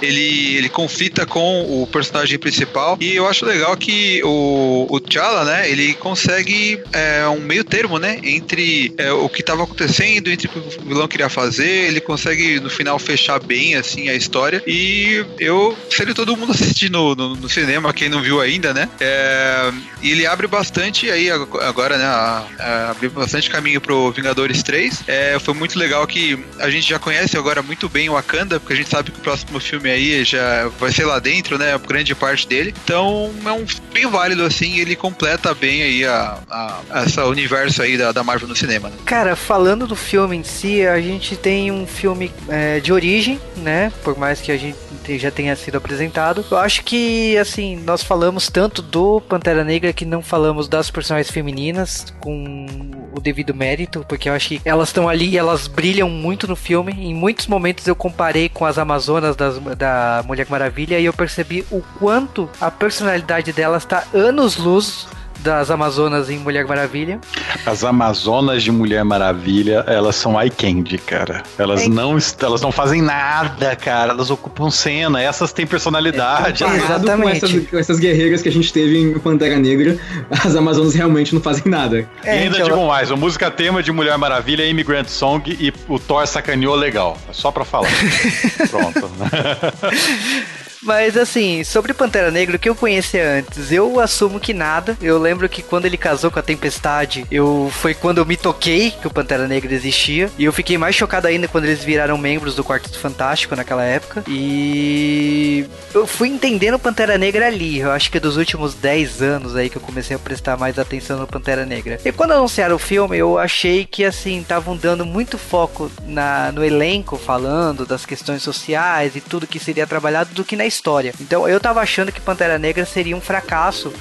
[0.02, 2.98] Ele, ele conflita com o personagem principal.
[3.00, 5.70] E eu acho legal que o, o T'Challa, né?
[5.70, 8.20] Ele consegue é, um meio termo, né?
[8.24, 11.88] Entre é, o que estava acontecendo, entre o que o vilão queria fazer.
[11.88, 14.62] Ele consegue, no final, fechar bem, assim, a história.
[14.66, 18.90] E eu seria todo mundo assistir no, no, no cinema, quem não viu ainda, né?
[19.00, 19.72] É,
[20.02, 22.06] e ele abre bastante aí agora, né?
[22.06, 25.04] A, a, abriu bastante caminho pro Vingadores 3.
[25.08, 28.74] É, foi muito legal que a gente já conhece agora muito bem o Wakanda, porque
[28.74, 31.78] a gente sabe que o próximo filme aí já vai ser lá dentro, né?
[31.88, 32.74] Grande parte dele.
[32.84, 37.98] Então é um bem válido, assim, ele completa bem aí a, a essa universo aí
[37.98, 38.90] da, da Marvel no cinema.
[38.90, 38.96] Né?
[39.06, 43.92] Cara, falando do filme em si, a gente tem um filme é, de origem, né?
[44.04, 46.44] Por mais que a gente já tenha sido apresentado.
[46.50, 51.32] Eu acho que, assim, nós falamos tanto do Pantera Negra que não falamos das personagens
[51.32, 52.66] femininas com
[53.14, 56.56] o devido mérito, porque eu acho que elas estão ali e elas brilham muito no
[56.56, 56.94] filme.
[56.94, 61.66] Em muitos momentos eu comparei com as Amazonas das, da Mulher Maravilha e eu percebi
[61.72, 65.08] o quanto a personalidade delas está anos-luz
[65.40, 67.20] das Amazonas em Mulher Maravilha.
[67.66, 71.44] As Amazonas de Mulher Maravilha, elas são eye candy, cara.
[71.58, 71.88] Elas, é.
[71.88, 74.12] não, elas não fazem nada, cara.
[74.12, 75.22] Elas ocupam cena.
[75.22, 76.64] Essas têm personalidade.
[76.64, 77.40] É, exatamente.
[77.40, 79.98] Com essas, com essas, guerreiras que a gente teve em Pantera Negra,
[80.44, 82.08] as Amazonas realmente não fazem nada.
[82.24, 82.70] É, e ainda então...
[82.70, 86.76] digo mais, o música tema de Mulher Maravilha é Immigrant Song e o Thor sacaneou
[86.76, 87.18] legal.
[87.30, 87.90] É só pra falar.
[88.70, 89.12] Pronto.
[90.82, 94.98] Mas assim, sobre Pantera Negra, o que eu conhecia antes, eu assumo que nada.
[95.02, 98.92] Eu lembro que quando ele casou com a Tempestade, eu foi quando eu me toquei
[98.92, 100.30] que o Pantera Negra existia.
[100.38, 104.24] E eu fiquei mais chocado ainda quando eles viraram membros do Quarteto Fantástico naquela época.
[104.28, 107.80] E eu fui entendendo o Pantera Negra ali.
[107.80, 111.20] Eu acho que dos últimos 10 anos aí que eu comecei a prestar mais atenção
[111.20, 112.00] no Pantera Negra.
[112.04, 116.64] E quando anunciaram o filme, eu achei que assim, estavam dando muito foco na, no
[116.64, 121.14] elenco, falando das questões sociais e tudo que seria trabalhado do que na história.
[121.20, 123.94] Então eu tava achando que Pantera Negra seria um fracasso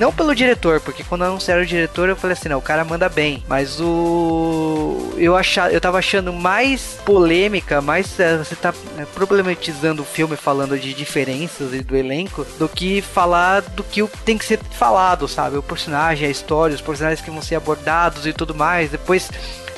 [0.00, 3.06] não pelo diretor, porque quando anunciaram o diretor eu falei assim, não, o cara manda
[3.06, 3.44] bem.
[3.46, 5.12] Mas o.
[5.18, 8.18] Eu, achava, eu tava achando mais polêmica, mais.
[8.18, 13.02] É, você tá né, problematizando o filme falando de diferenças e do elenco, do que
[13.02, 15.58] falar do que tem que ser falado, sabe?
[15.58, 18.90] O personagem, a história, os personagens que vão ser abordados e tudo mais.
[18.90, 19.30] Depois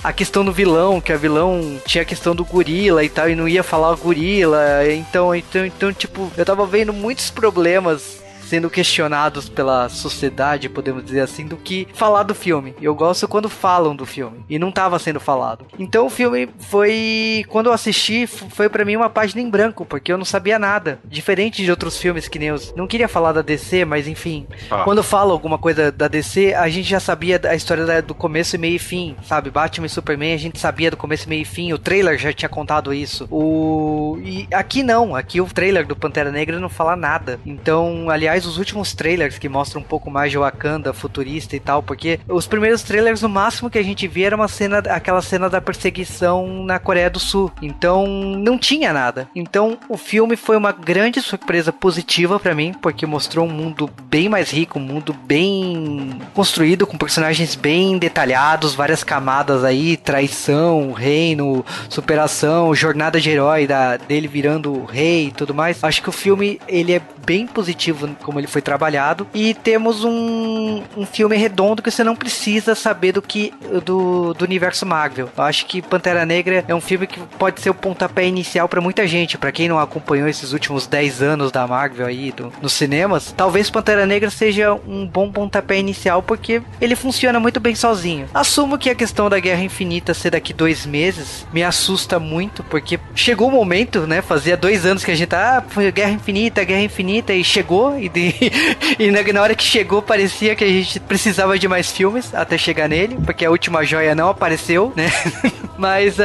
[0.03, 3.35] a questão do vilão, que a vilão tinha a questão do gorila e tal, e
[3.35, 4.61] não ia falar gorila.
[4.91, 8.22] Então, então, então, tipo, eu tava vendo muitos problemas
[8.53, 12.75] sendo questionados pela sociedade, podemos dizer assim, do que falar do filme.
[12.83, 15.65] Eu gosto quando falam do filme e não estava sendo falado.
[15.79, 20.13] Então o filme foi, quando eu assisti, foi para mim uma página em branco, porque
[20.13, 21.01] eu não sabia nada.
[21.03, 24.83] Diferente de outros filmes que nem os, não queria falar da DC, mas enfim, ah.
[24.85, 28.77] quando falo alguma coisa da DC, a gente já sabia a história do começo, meio
[28.77, 29.51] e fim, sabe?
[29.51, 31.73] Batman e Superman, a gente sabia do começo, meio e fim.
[31.73, 33.27] O trailer já tinha contado isso.
[33.31, 37.41] O e aqui não, aqui o trailer do Pantera Negra não fala nada.
[37.47, 41.83] Então, aliás, os últimos trailers que mostram um pouco mais de Wakanda futurista e tal,
[41.83, 45.49] porque os primeiros trailers, no máximo que a gente via era uma cena, aquela cena
[45.49, 47.51] da perseguição na Coreia do Sul.
[47.61, 49.29] Então, não tinha nada.
[49.35, 54.29] Então, o filme foi uma grande surpresa positiva para mim, porque mostrou um mundo bem
[54.29, 61.65] mais rico, um mundo bem construído, com personagens bem detalhados, várias camadas aí, traição, reino,
[61.89, 65.83] superação, jornada de herói da, dele virando rei e tudo mais.
[65.83, 69.27] Acho que o filme, ele é bem positivo como ele foi trabalhado.
[69.35, 73.53] E temos um, um filme redondo que você não precisa saber do que
[73.85, 75.29] do, do universo Marvel.
[75.37, 78.81] Eu acho que Pantera Negra é um filme que pode ser o pontapé inicial para
[78.81, 79.37] muita gente.
[79.39, 83.71] para quem não acompanhou esses últimos 10 anos da Marvel aí do, nos cinemas, talvez
[83.71, 88.27] Pantera Negra seja um bom pontapé inicial porque ele funciona muito bem sozinho.
[88.33, 92.99] Assumo que a questão da Guerra Infinita ser daqui dois meses me assusta muito porque
[93.15, 94.23] chegou o momento, né?
[94.23, 98.09] Fazia dois anos que a gente tá, ah, Guerra Infinita, Guerra Infinita e chegou e
[98.99, 102.89] e, na, hora que chegou, parecia que a gente precisava de mais filmes até chegar
[102.89, 105.11] nele, porque a última joia não apareceu, né?
[105.79, 106.23] Mas uh,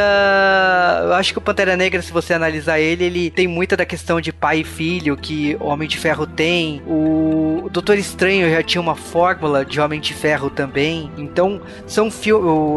[1.06, 4.22] eu acho que o Pantera Negra, se você analisar ele, ele tem muita da questão
[4.22, 6.82] de pai e filho que o Homem de Ferro tem.
[6.86, 11.12] O Doutor Estranho já tinha uma fórmula de Homem de Ferro também.
[11.18, 12.10] Então, são.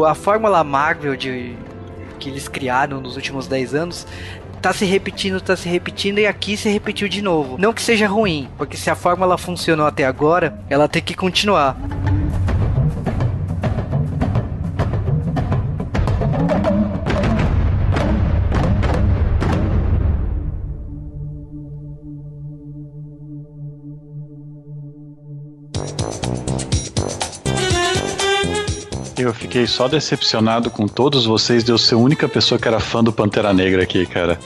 [0.07, 1.55] A fórmula Marvel de,
[2.21, 4.07] que eles criaram nos últimos 10 anos
[4.61, 7.57] tá se repetindo, tá se repetindo e aqui se repetiu de novo.
[7.57, 11.75] Não que seja ruim, porque se a fórmula funcionou até agora, ela tem que continuar.
[29.51, 33.03] Fiquei só decepcionado com todos vocês de eu ser a única pessoa que era fã
[33.03, 34.39] do Pantera Negra aqui, cara.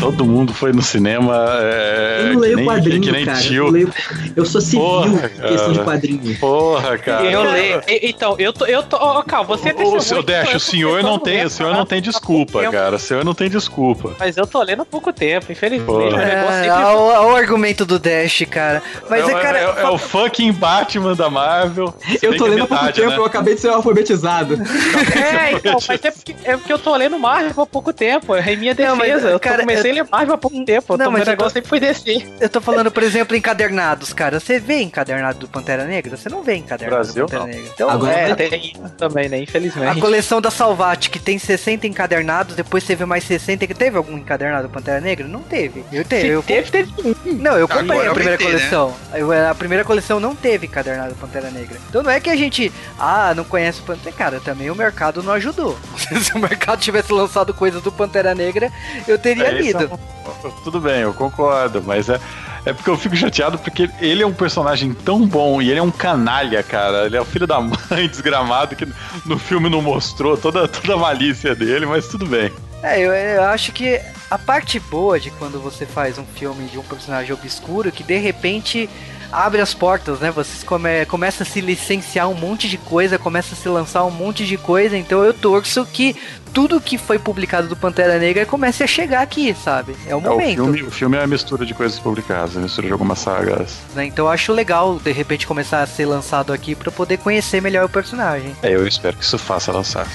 [0.00, 1.46] Todo mundo foi no cinema.
[1.60, 3.38] É, Eu não que leio nem- quadrinho, que nem cara.
[3.38, 3.66] tio.
[3.66, 3.94] Eu, leio-
[4.36, 5.90] eu sou civil Porra, em questão de cara.
[5.90, 6.38] quadrinho.
[6.38, 7.24] Porra, cara.
[7.30, 7.82] Eu leio.
[8.02, 8.66] Então, eu tô.
[8.66, 8.96] Eu tô.
[8.96, 12.00] Ó, Cal, você é testemunha seu Dash, o senhor não tem, o senhor não tem
[12.00, 12.96] desculpa, cara.
[12.96, 14.14] O senhor não tem desculpa.
[14.18, 15.86] Mas eu tô lendo há pouco tempo, infelizmente.
[15.86, 16.06] Porra.
[16.06, 18.82] O negócio É, sempre- olha o- olha o argumento do Dash, cara.
[19.08, 19.58] Mas é, é, cara.
[19.58, 21.94] é- é o fucking Batman da Marvel.
[22.22, 23.16] Eu tô é lendo há pouco tempo, né?
[23.16, 24.54] eu acabei de ser alfabetizado.
[24.54, 28.34] É, então, mas é porque, é porque eu tô lendo Marvel há pouco tempo.
[28.34, 29.28] É em minha Não, mas, defesa.
[29.30, 30.96] eu cara, comecei a ler Marvel há pouco tempo.
[30.96, 32.28] Não, Não, mas o tô- negócio sempre foi descer.
[32.40, 34.38] Eu tô falando, por exemplo, encadernados, cara.
[34.40, 36.16] Você vê encadernado do Pantera Negra?
[36.16, 37.54] Você não vê encadernado Brasil, do Pantera não.
[37.54, 37.70] Negra.
[37.74, 39.36] Então, Agora é, É, tem também, né?
[39.38, 40.00] a Infelizmente.
[40.00, 43.66] coleção da Salvat, que tem 60 encadernados, depois teve mais 60.
[43.66, 45.26] que Teve algum encadernado do Pantera Negra?
[45.26, 45.84] Não teve.
[45.92, 46.26] Eu Se tenho.
[46.26, 47.14] Eu teve, teve um.
[47.34, 48.44] Não, eu comprei Agora a primeira né?
[48.44, 48.94] coleção.
[49.14, 51.78] Eu- A primeira coleção não teve encadernado Pantera Negra.
[51.88, 54.14] Então não é que a gente, ah, não conhece o Pantera.
[54.14, 55.78] Cara, também o mercado não ajudou.
[56.22, 58.70] Se o mercado tivesse lançado coisas do Pantera Negra,
[59.08, 59.79] eu teria É, é lido.
[59.86, 62.20] Um- Tudo bem, eu concordo, mas é,
[62.64, 65.82] é porque eu fico chateado porque ele é um personagem tão bom e ele é
[65.82, 67.06] um canalha, cara.
[67.06, 68.86] Ele é o filho da mãe desgramado que
[69.24, 72.52] no filme não mostrou toda, toda a malícia dele, mas tudo bem.
[72.82, 74.00] É, eu, eu acho que
[74.30, 78.16] a parte boa de quando você faz um filme de um personagem obscuro, que de
[78.16, 78.88] repente
[79.32, 80.30] abre as portas, né?
[80.30, 84.10] Você come, começa a se licenciar um monte de coisa, começa a se lançar um
[84.10, 86.16] monte de coisa, então eu torço que
[86.52, 89.94] tudo que foi publicado do Pantera Negra comece a chegar aqui, sabe?
[90.06, 90.54] É o É, o, momento.
[90.56, 93.76] filme, o filme é uma mistura de coisas publicadas, uma mistura de algumas sagas.
[93.94, 94.04] né?
[94.06, 97.84] Então eu acho legal, de repente, começar a ser lançado aqui pra poder conhecer melhor
[97.84, 98.54] o personagem.
[98.62, 100.06] É, eu espero que isso faça lançar.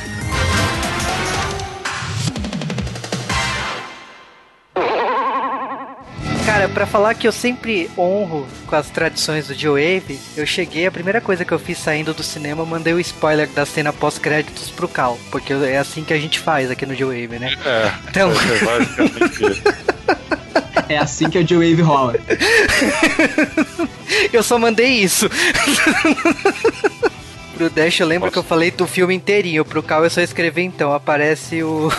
[6.55, 10.85] Cara, pra falar que eu sempre honro com as tradições do Joe Wave, eu cheguei,
[10.87, 13.91] a primeira coisa que eu fiz saindo do cinema, eu mandei o spoiler da cena
[13.91, 17.53] pós-créditos pro Cal, porque é assim que a gente faz aqui no Joe Wave, né?
[17.65, 19.63] É, Então, é basicamente
[20.87, 22.15] É assim que a J-Wave rola.
[24.31, 25.29] eu só mandei isso.
[27.57, 30.63] Pro Dash eu lembro que eu falei do filme inteirinho, pro Cal eu só escrevi
[30.63, 31.89] então, aparece o...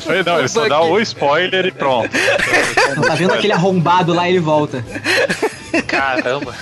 [0.00, 2.10] Foi, não, ele só dá o spoiler e pronto.
[3.06, 4.84] Tá vendo aquele arrombado lá, ele volta.
[5.86, 6.54] Caramba.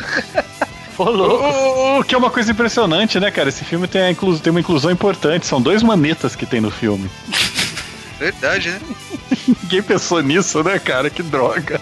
[0.98, 3.48] O, que é uma coisa impressionante, né, cara?
[3.48, 5.46] Esse filme tem, inclu- tem uma inclusão importante.
[5.46, 7.08] São dois manetas que tem no filme.
[8.18, 8.80] Verdade, né?
[9.62, 11.08] Ninguém pensou nisso, né, cara?
[11.08, 11.80] Que droga.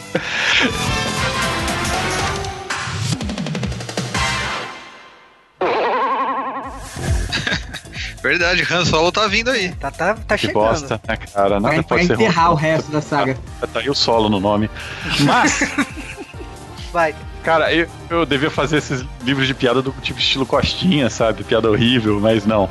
[8.27, 9.71] Verdade, Han Solo tá vindo aí.
[9.73, 10.63] Tá, tá, tá Que chegando.
[10.65, 11.61] bosta, né, cara?
[11.61, 13.37] Nada Pra, pra pode ser enterrar o resto da saga.
[13.73, 14.69] Tá aí o solo no nome.
[15.21, 15.61] Mas,
[16.93, 17.15] Vai.
[17.43, 21.45] cara, eu, eu devia fazer esses livros de piada do tipo estilo Costinha, sabe?
[21.45, 22.69] Piada horrível, mas não.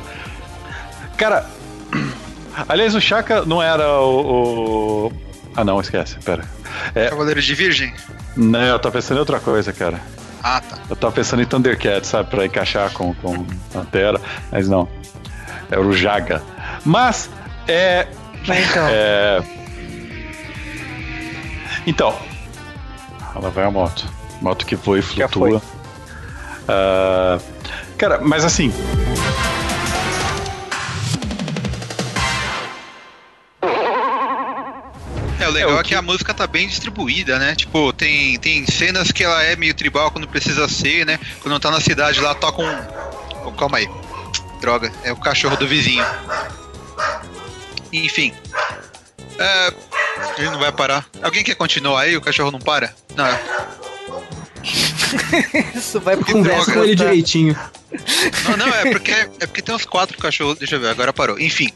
[1.16, 1.46] Cara,
[2.68, 5.06] aliás, o Chaka não era o.
[5.06, 5.12] o-
[5.56, 6.44] Ah, não, esquece, pera.
[6.94, 7.94] É, Cavaleiro de Virgem?
[8.36, 10.00] não, eu tô pensando em outra coisa, cara.
[10.42, 10.78] Ah, tá.
[10.88, 12.30] Eu tava pensando em Thundercat, sabe?
[12.30, 14.20] Pra encaixar com, com Pantera,
[14.52, 14.86] mas não.
[15.70, 16.42] Era o Jaga.
[16.84, 17.28] Mas,
[17.66, 18.06] é.
[18.44, 19.42] Então, é...
[21.86, 22.18] Então.
[23.34, 24.06] Lá vai a moto.
[24.40, 25.62] Moto que voa e flutua.
[26.68, 27.38] Ah,
[27.96, 28.72] cara, mas assim.
[35.38, 35.88] É, o legal É, é, o que...
[35.90, 37.54] que- a música tá bem distribuída, né?
[37.54, 41.18] Tipo, tem, tem cenas que ela é meio tribal quando precisa ser, né?
[41.40, 42.78] Quando tá na cidade lá, toca um.
[43.44, 43.88] Oh, calma aí.
[44.60, 46.04] Droga, é o cachorro do vizinho.
[47.92, 48.32] Enfim.
[49.38, 49.72] É,
[50.38, 51.06] ele não vai parar.
[51.22, 52.16] Alguém quer continuar aí?
[52.16, 52.94] O cachorro não para?
[53.14, 53.26] Não.
[55.74, 57.04] isso vai pro Conversa com ele tá?
[57.04, 57.56] direitinho.
[58.48, 60.58] Não, não, é porque, é porque tem uns quatro cachorros.
[60.58, 61.38] Deixa eu ver, agora parou.
[61.38, 61.70] Enfim.